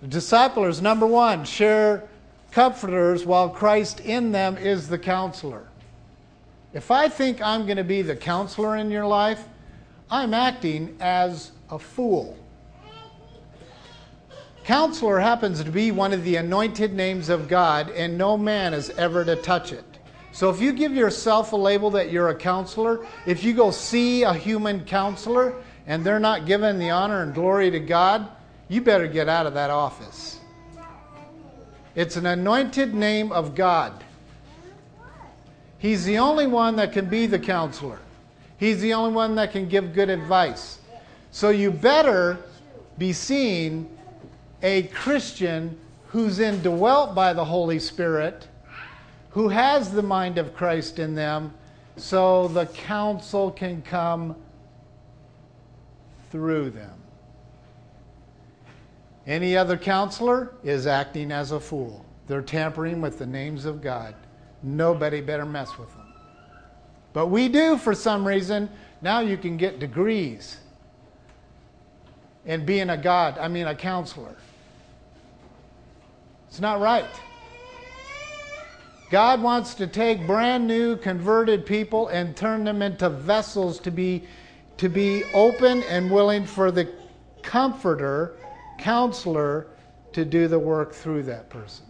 The 0.00 0.08
disciplers, 0.08 0.82
number 0.82 1.06
one, 1.06 1.44
share 1.44 2.08
comforters 2.50 3.24
while 3.24 3.48
Christ 3.48 4.00
in 4.00 4.32
them 4.32 4.56
is 4.56 4.88
the 4.88 4.98
counselor. 4.98 5.68
If 6.72 6.90
I 6.90 7.08
think 7.08 7.40
I'm 7.42 7.66
going 7.66 7.76
to 7.76 7.84
be 7.84 8.02
the 8.02 8.16
counselor 8.16 8.76
in 8.76 8.90
your 8.90 9.06
life, 9.06 9.44
I'm 10.10 10.34
acting 10.34 10.96
as 11.00 11.52
a 11.70 11.78
fool. 11.78 12.36
Counselor 14.64 15.18
happens 15.18 15.62
to 15.62 15.70
be 15.70 15.90
one 15.90 16.12
of 16.12 16.22
the 16.24 16.36
anointed 16.36 16.92
names 16.94 17.28
of 17.28 17.48
God, 17.48 17.90
and 17.90 18.16
no 18.16 18.38
man 18.38 18.74
is 18.74 18.90
ever 18.90 19.24
to 19.24 19.36
touch 19.36 19.72
it. 19.72 19.84
So 20.30 20.48
if 20.50 20.60
you 20.60 20.72
give 20.72 20.94
yourself 20.94 21.52
a 21.52 21.56
label 21.56 21.90
that 21.90 22.10
you're 22.10 22.28
a 22.30 22.34
counselor, 22.34 23.04
if 23.26 23.44
you 23.44 23.52
go 23.54 23.70
see 23.70 24.22
a 24.22 24.32
human 24.32 24.84
counselor 24.84 25.54
and 25.86 26.04
they're 26.04 26.20
not 26.20 26.46
giving 26.46 26.78
the 26.78 26.90
honor 26.90 27.22
and 27.22 27.34
glory 27.34 27.70
to 27.70 27.80
God, 27.80 28.28
you 28.68 28.80
better 28.80 29.06
get 29.06 29.28
out 29.28 29.46
of 29.46 29.54
that 29.54 29.70
office. 29.70 30.40
It's 31.94 32.16
an 32.16 32.26
anointed 32.26 32.94
name 32.94 33.32
of 33.32 33.54
God. 33.54 34.04
He's 35.78 36.04
the 36.04 36.18
only 36.18 36.46
one 36.46 36.76
that 36.76 36.92
can 36.92 37.06
be 37.06 37.26
the 37.26 37.38
counselor. 37.38 37.98
He's 38.56 38.80
the 38.80 38.94
only 38.94 39.12
one 39.12 39.34
that 39.34 39.50
can 39.50 39.68
give 39.68 39.92
good 39.92 40.08
advice. 40.08 40.78
So 41.32 41.50
you 41.50 41.70
better 41.70 42.38
be 42.96 43.12
seen 43.12 43.88
a 44.62 44.84
Christian 44.84 45.76
who's 46.06 46.38
indwelt 46.38 47.14
by 47.14 47.32
the 47.32 47.44
Holy 47.44 47.78
Spirit, 47.78 48.46
who 49.30 49.48
has 49.48 49.90
the 49.90 50.02
mind 50.02 50.38
of 50.38 50.54
Christ 50.54 50.98
in 50.98 51.14
them, 51.14 51.52
so 51.96 52.48
the 52.48 52.66
counsel 52.66 53.50
can 53.50 53.82
come 53.82 54.36
through 56.32 56.70
them. 56.70 56.98
Any 59.26 59.56
other 59.56 59.76
counselor 59.76 60.54
is 60.64 60.86
acting 60.88 61.30
as 61.30 61.52
a 61.52 61.60
fool. 61.60 62.04
They're 62.26 62.42
tampering 62.42 63.00
with 63.00 63.18
the 63.18 63.26
names 63.26 63.66
of 63.66 63.82
God. 63.82 64.14
Nobody 64.62 65.20
better 65.20 65.44
mess 65.44 65.78
with 65.78 65.90
them. 65.90 66.12
But 67.12 67.26
we 67.26 67.48
do 67.48 67.76
for 67.76 67.94
some 67.94 68.26
reason. 68.26 68.68
Now 69.02 69.20
you 69.20 69.36
can 69.36 69.56
get 69.56 69.78
degrees 69.78 70.56
in 72.46 72.64
being 72.64 72.90
a 72.90 72.96
God, 72.96 73.38
I 73.38 73.48
mean, 73.48 73.66
a 73.66 73.74
counselor. 73.74 74.36
It's 76.48 76.60
not 76.60 76.80
right. 76.80 77.04
God 79.10 79.42
wants 79.42 79.74
to 79.74 79.86
take 79.86 80.26
brand 80.26 80.66
new 80.66 80.96
converted 80.96 81.66
people 81.66 82.08
and 82.08 82.34
turn 82.34 82.64
them 82.64 82.80
into 82.80 83.10
vessels 83.10 83.78
to 83.80 83.90
be, 83.90 84.24
to 84.82 84.88
be 84.88 85.22
open 85.32 85.84
and 85.84 86.10
willing 86.10 86.44
for 86.44 86.72
the 86.72 86.92
comforter, 87.40 88.34
counselor, 88.78 89.68
to 90.12 90.24
do 90.24 90.48
the 90.48 90.58
work 90.58 90.92
through 90.92 91.22
that 91.22 91.48
person. 91.48 91.86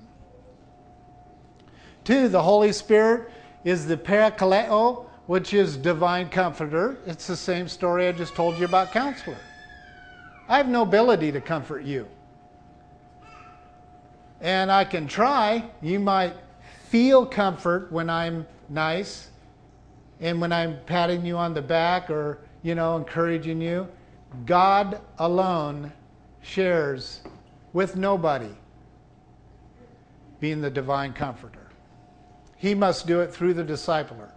Two, 2.04 2.28
the 2.28 2.42
Holy 2.42 2.70
Spirit 2.70 3.30
is 3.64 3.86
the 3.86 3.96
parakaleo, 3.96 5.06
which 5.24 5.54
is 5.54 5.78
divine 5.78 6.28
comforter. 6.28 6.98
It's 7.06 7.26
the 7.26 7.34
same 7.34 7.66
story 7.66 8.08
I 8.08 8.12
just 8.12 8.34
told 8.34 8.58
you 8.58 8.66
about 8.66 8.92
counselor. 8.92 9.38
I 10.46 10.58
have 10.58 10.68
no 10.68 10.82
ability 10.82 11.32
to 11.32 11.40
comfort 11.40 11.84
you 11.84 12.06
and 14.42 14.70
I 14.70 14.84
can 14.84 15.06
try. 15.06 15.64
You 15.80 15.98
might 15.98 16.34
feel 16.90 17.24
comfort 17.24 17.90
when 17.90 18.10
I'm 18.10 18.46
nice 18.68 19.30
and 20.20 20.42
when 20.42 20.52
I'm 20.52 20.76
patting 20.84 21.24
you 21.24 21.38
on 21.38 21.54
the 21.54 21.62
back 21.62 22.10
or, 22.10 22.40
you 22.62 22.74
know, 22.74 22.96
encouraging 22.96 23.60
you. 23.60 23.88
God 24.46 25.00
alone 25.18 25.92
shares 26.42 27.20
with 27.72 27.96
nobody 27.96 28.50
being 30.40 30.60
the 30.60 30.70
divine 30.70 31.12
comforter. 31.12 31.68
He 32.56 32.74
must 32.74 33.06
do 33.06 33.20
it 33.20 33.32
through 33.32 33.54
the 33.54 33.64
discipler. 33.64 34.30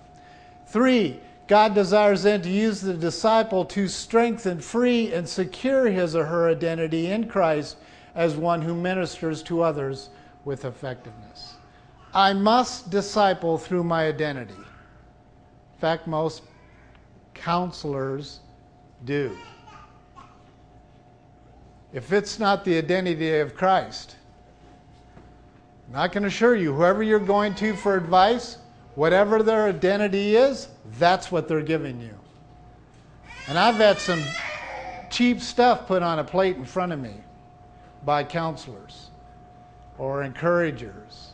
Three, 0.67 1.19
God 1.47 1.75
desires 1.75 2.23
then 2.23 2.41
to 2.41 2.49
use 2.49 2.81
the 2.81 2.93
disciple 2.93 3.65
to 3.65 3.87
strengthen, 3.87 4.59
free, 4.59 5.13
and 5.13 5.27
secure 5.29 5.89
his 5.89 6.15
or 6.15 6.25
her 6.25 6.49
identity 6.49 7.11
in 7.11 7.27
Christ 7.27 7.77
as 8.15 8.35
one 8.35 8.61
who 8.61 8.73
ministers 8.73 9.43
to 9.43 9.61
others 9.61 10.09
with 10.43 10.65
effectiveness. 10.65 11.55
I 12.13 12.33
must 12.33 12.89
disciple 12.89 13.57
through 13.57 13.83
my 13.83 14.07
identity. 14.07 14.53
In 14.53 15.79
fact, 15.79 16.07
most 16.07 16.41
counselors 17.35 18.39
do. 19.03 19.37
If 21.93 22.11
it's 22.11 22.39
not 22.39 22.65
the 22.65 22.77
identity 22.77 23.37
of 23.37 23.55
Christ, 23.55 24.15
I 25.93 26.07
can 26.07 26.25
assure 26.25 26.55
you, 26.55 26.73
whoever 26.73 27.03
you're 27.03 27.19
going 27.19 27.53
to 27.55 27.75
for 27.75 27.95
advice, 27.95 28.57
whatever 28.95 29.43
their 29.43 29.67
identity 29.67 30.35
is, 30.35 30.69
that's 30.97 31.31
what 31.31 31.47
they're 31.47 31.61
giving 31.61 32.01
you. 32.01 32.13
And 33.47 33.59
I've 33.59 33.75
had 33.75 33.99
some 33.99 34.21
cheap 35.09 35.39
stuff 35.39 35.87
put 35.87 36.01
on 36.01 36.19
a 36.19 36.23
plate 36.23 36.55
in 36.55 36.65
front 36.65 36.91
of 36.91 36.99
me 36.99 37.13
by 38.03 38.23
counselors 38.23 39.11
or 39.97 40.23
encouragers. 40.23 41.29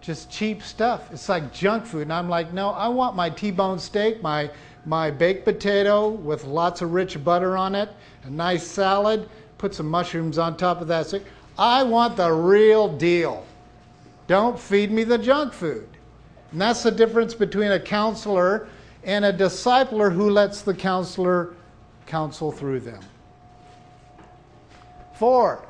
Just 0.00 0.30
cheap 0.30 0.62
stuff. 0.62 1.12
It's 1.12 1.28
like 1.28 1.52
junk 1.52 1.84
food. 1.84 2.02
And 2.02 2.12
I'm 2.12 2.28
like, 2.28 2.52
no, 2.52 2.70
I 2.70 2.88
want 2.88 3.16
my 3.16 3.28
T 3.28 3.50
bone 3.50 3.78
steak, 3.78 4.22
my, 4.22 4.50
my 4.86 5.10
baked 5.10 5.44
potato 5.44 6.08
with 6.08 6.44
lots 6.44 6.82
of 6.82 6.92
rich 6.92 7.22
butter 7.22 7.56
on 7.56 7.74
it, 7.74 7.88
a 8.24 8.30
nice 8.30 8.66
salad, 8.66 9.28
put 9.58 9.74
some 9.74 9.88
mushrooms 9.88 10.38
on 10.38 10.56
top 10.56 10.80
of 10.80 10.88
that. 10.88 11.12
I 11.58 11.82
want 11.82 12.16
the 12.16 12.30
real 12.32 12.96
deal. 12.96 13.44
Don't 14.26 14.58
feed 14.58 14.90
me 14.90 15.04
the 15.04 15.18
junk 15.18 15.52
food. 15.52 15.88
And 16.52 16.60
that's 16.60 16.82
the 16.82 16.90
difference 16.90 17.34
between 17.34 17.72
a 17.72 17.80
counselor 17.80 18.68
and 19.04 19.24
a 19.24 19.32
discipler 19.32 20.12
who 20.12 20.30
lets 20.30 20.62
the 20.62 20.74
counselor 20.74 21.54
counsel 22.06 22.52
through 22.52 22.80
them. 22.80 23.00
Four, 25.14 25.64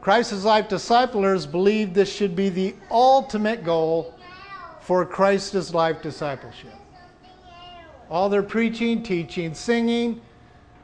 Christ's 0.00 0.44
life 0.44 0.68
disciplers 0.68 1.46
believe 1.46 1.94
this 1.94 2.12
should 2.12 2.34
be 2.34 2.48
the 2.48 2.74
ultimate 2.90 3.64
goal 3.64 4.14
for 4.80 5.04
Christ's 5.06 5.72
life 5.72 6.02
discipleship. 6.02 6.72
All 8.14 8.28
their 8.28 8.44
preaching, 8.44 9.02
teaching, 9.02 9.54
singing. 9.54 10.20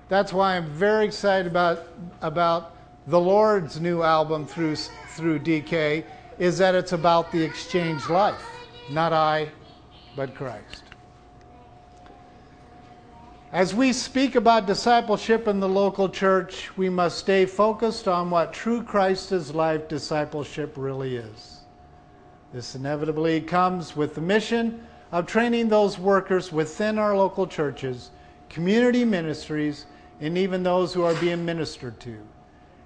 That's 0.09 0.33
why 0.33 0.57
I'm 0.57 0.67
very 0.67 1.05
excited 1.05 1.47
about, 1.47 1.87
about 2.23 2.75
the 3.07 3.21
Lord's 3.21 3.81
new 3.81 4.03
album 4.03 4.45
through, 4.45 4.75
through 5.15 5.39
DK, 5.39 6.05
is 6.41 6.59
that 6.59 6.75
it's 6.75 6.91
about 6.91 7.31
the 7.31 7.41
exchange 7.41 8.09
life. 8.09 8.45
Not 8.91 9.13
I, 9.13 9.49
but 10.17 10.35
Christ. 10.35 10.83
As 13.53 13.77
we 13.77 13.93
speak 13.93 14.35
about 14.35 14.67
discipleship 14.67 15.47
in 15.47 15.61
the 15.61 15.69
local 15.69 16.09
church, 16.09 16.77
we 16.77 16.91
must 16.91 17.19
stay 17.19 17.47
focused 17.47 18.09
on 18.09 18.29
what 18.29 18.53
true 18.53 18.83
Christ's 18.83 19.55
life 19.55 19.87
discipleship 19.87 20.75
really 20.77 21.15
is. 21.15 21.61
This 22.53 22.75
inevitably 22.75 23.41
comes 23.41 23.95
with 23.95 24.17
the 24.17 24.21
mission 24.21 24.85
of 25.13 25.27
training 25.27 25.69
those 25.69 25.99
workers 25.99 26.53
within 26.53 26.99
our 26.99 27.17
local 27.17 27.47
churches, 27.47 28.11
community 28.49 29.05
ministries, 29.05 29.87
and 30.21 30.37
even 30.39 30.63
those 30.63 30.93
who 30.95 31.03
are 31.03 31.15
being 31.15 31.45
ministered 31.45 31.99
to. 32.01 32.19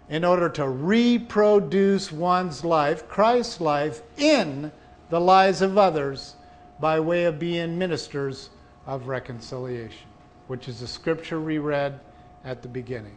in 0.08 0.24
order 0.24 0.48
to 0.48 0.68
reproduce 0.68 2.12
one's 2.12 2.64
life, 2.64 3.08
Christ's 3.08 3.60
life, 3.60 4.02
in 4.18 4.70
the 5.10 5.20
lives 5.20 5.62
of 5.62 5.78
others 5.78 6.34
by 6.78 7.00
way 7.00 7.24
of 7.24 7.38
being 7.38 7.78
ministers 7.78 8.50
of 8.86 9.06
reconciliation, 9.06 10.06
which 10.48 10.68
is 10.68 10.80
the 10.80 10.86
scripture 10.86 11.40
we 11.40 11.58
read 11.58 12.00
at 12.44 12.60
the 12.60 12.68
beginning. 12.68 13.16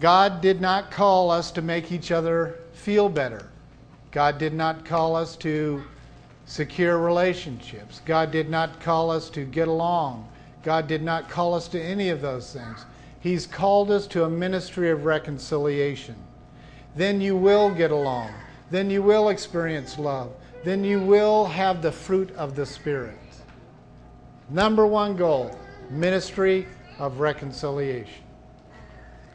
God 0.00 0.40
did 0.40 0.60
not 0.60 0.90
call 0.90 1.30
us 1.30 1.50
to 1.50 1.60
make 1.60 1.92
each 1.92 2.12
other 2.12 2.60
feel 2.72 3.08
better. 3.08 3.50
God 4.10 4.38
did 4.38 4.54
not 4.54 4.84
call 4.84 5.16
us 5.16 5.36
to 5.38 5.82
secure 6.48 6.96
relationships. 6.96 8.00
God 8.06 8.30
did 8.30 8.48
not 8.48 8.80
call 8.80 9.10
us 9.10 9.28
to 9.30 9.44
get 9.44 9.68
along. 9.68 10.26
God 10.62 10.86
did 10.86 11.02
not 11.02 11.28
call 11.28 11.52
us 11.52 11.68
to 11.68 11.80
any 11.80 12.08
of 12.08 12.22
those 12.22 12.54
things. 12.54 12.86
He's 13.20 13.46
called 13.46 13.90
us 13.90 14.06
to 14.08 14.24
a 14.24 14.30
ministry 14.30 14.90
of 14.90 15.04
reconciliation. 15.04 16.16
Then 16.96 17.20
you 17.20 17.36
will 17.36 17.70
get 17.70 17.90
along. 17.90 18.32
Then 18.70 18.88
you 18.88 19.02
will 19.02 19.28
experience 19.28 19.98
love. 19.98 20.32
Then 20.64 20.84
you 20.84 21.00
will 21.00 21.44
have 21.44 21.82
the 21.82 21.92
fruit 21.92 22.34
of 22.34 22.56
the 22.56 22.64
Spirit. 22.64 23.18
Number 24.48 24.86
one 24.86 25.16
goal 25.16 25.54
ministry 25.90 26.66
of 26.98 27.20
reconciliation. 27.20 28.24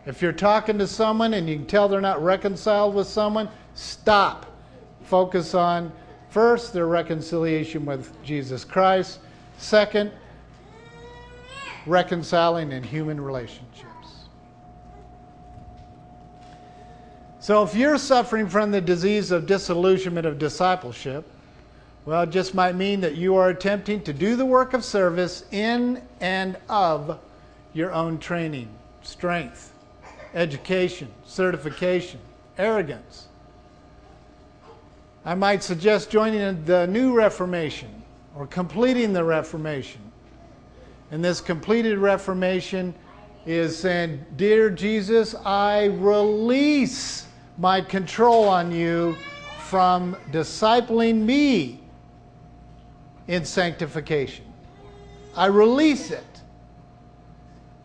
If 0.08 0.22
you're 0.22 0.32
talking 0.32 0.80
to 0.80 0.88
someone 0.88 1.36
and 1.36 1.48
you 1.48 1.58
can 1.58 1.66
tell 1.68 1.88
they're 1.88 2.02
not 2.02 2.24
reconciled 2.24 2.96
with 2.96 3.08
someone, 3.08 3.50
stop. 3.76 4.48
Focus 5.04 5.54
on 5.54 5.92
first 6.34 6.74
their 6.74 6.88
reconciliation 6.88 7.86
with 7.86 8.12
Jesus 8.24 8.66
Christ, 8.66 9.20
second, 9.60 10.12
reconciling 11.86 12.72
in 12.72 12.82
human 12.82 13.22
relationships. 13.22 14.26
So 17.40 17.62
if 17.62 17.76
you're 17.76 18.00
suffering 18.00 18.50
from 18.50 18.72
the 18.72 18.82
disease 18.82 19.30
of 19.30 19.46
disillusionment 19.46 20.26
of 20.26 20.40
discipleship, 20.40 21.24
well, 22.06 22.24
it 22.24 22.32
just 22.32 22.56
might 22.56 22.74
mean 22.74 23.00
that 23.02 23.16
you 23.16 23.36
are 23.36 23.50
attempting 23.50 24.02
to 24.02 24.12
do 24.12 24.36
the 24.36 24.46
work 24.46 24.74
of 24.74 24.84
service 24.84 25.46
in 25.52 26.02
and 26.20 26.58
of 26.68 27.20
your 27.74 27.94
own 27.94 28.18
training, 28.18 28.70
strength, 29.04 29.72
education, 30.34 31.12
certification, 31.26 32.20
arrogance. 32.58 33.28
I 35.26 35.36
might 35.36 35.64
suggest 35.64 36.10
joining 36.10 36.66
the 36.66 36.86
new 36.88 37.14
Reformation 37.14 38.04
or 38.36 38.46
completing 38.46 39.14
the 39.14 39.24
Reformation. 39.24 40.02
And 41.12 41.24
this 41.24 41.40
completed 41.40 41.98
Reformation 41.98 42.94
is 43.46 43.78
saying, 43.78 44.26
Dear 44.36 44.70
Jesus, 44.70 45.34
I 45.46 45.86
release 45.86 47.28
my 47.58 47.80
control 47.80 48.50
on 48.50 48.72
you 48.72 49.16
from 49.70 50.18
discipling 50.32 51.22
me 51.24 51.80
in 53.30 53.46
sanctification. 53.46 54.46
I 55.38 55.46
release 55.46 56.12
it. 56.12 56.24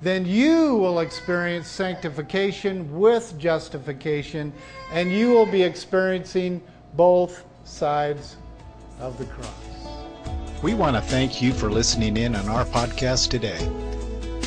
Then 0.00 0.26
you 0.26 0.74
will 0.74 1.00
experience 1.00 1.68
sanctification 1.68 2.98
with 2.98 3.38
justification, 3.38 4.52
and 4.92 5.12
you 5.12 5.30
will 5.30 5.46
be 5.46 5.62
experiencing 5.62 6.62
both 6.98 7.44
sides 7.62 8.36
of 8.98 9.16
the 9.18 9.24
cross. 9.26 9.48
We 10.64 10.74
want 10.74 10.96
to 10.96 11.00
thank 11.00 11.40
you 11.40 11.52
for 11.52 11.70
listening 11.70 12.16
in 12.16 12.34
on 12.34 12.48
our 12.48 12.64
podcast 12.64 13.30
today. 13.30 13.70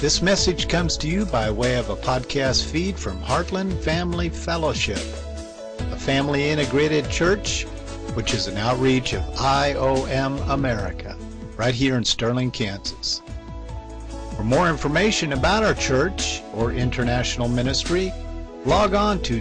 This 0.02 0.22
message 0.22 0.68
comes 0.68 0.98
to 0.98 1.08
you 1.08 1.26
by 1.26 1.50
way 1.50 1.78
of 1.78 1.90
a 1.90 1.96
podcast 1.96 2.70
feed 2.70 3.00
from 3.00 3.22
Heartland 3.22 3.82
Family 3.82 4.28
Fellowship, 4.28 4.98
a 4.98 5.98
family 5.98 6.50
integrated 6.50 7.10
church 7.10 7.64
which 8.16 8.34
is 8.34 8.48
an 8.48 8.58
outreach 8.58 9.14
of 9.14 9.24
IOM 9.36 10.46
America, 10.50 11.18
right 11.56 11.74
here 11.74 11.96
in 11.96 12.04
Sterling, 12.04 12.52
Kansas. 12.52 13.22
For 14.36 14.44
more 14.44 14.68
information 14.68 15.32
about 15.32 15.64
our 15.64 15.76
church 15.76 16.42
or 16.54 16.74
international 16.74 17.48
ministry, 17.48 18.12
log 18.66 18.94
on 18.94 19.22
to 19.22 19.40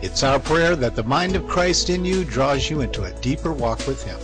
It's 0.01 0.23
our 0.23 0.41
prayer 0.41 0.75
that 0.77 0.97
the 0.97 1.05
mind 1.05 1.37
of 1.37 1.47
Christ 1.47 1.91
in 1.91 2.07
you 2.07 2.25
draws 2.25 2.71
you 2.71 2.81
into 2.81 3.05
a 3.05 3.12
deeper 3.21 3.53
walk 3.53 3.87
with 3.87 4.03
Him. 4.03 4.19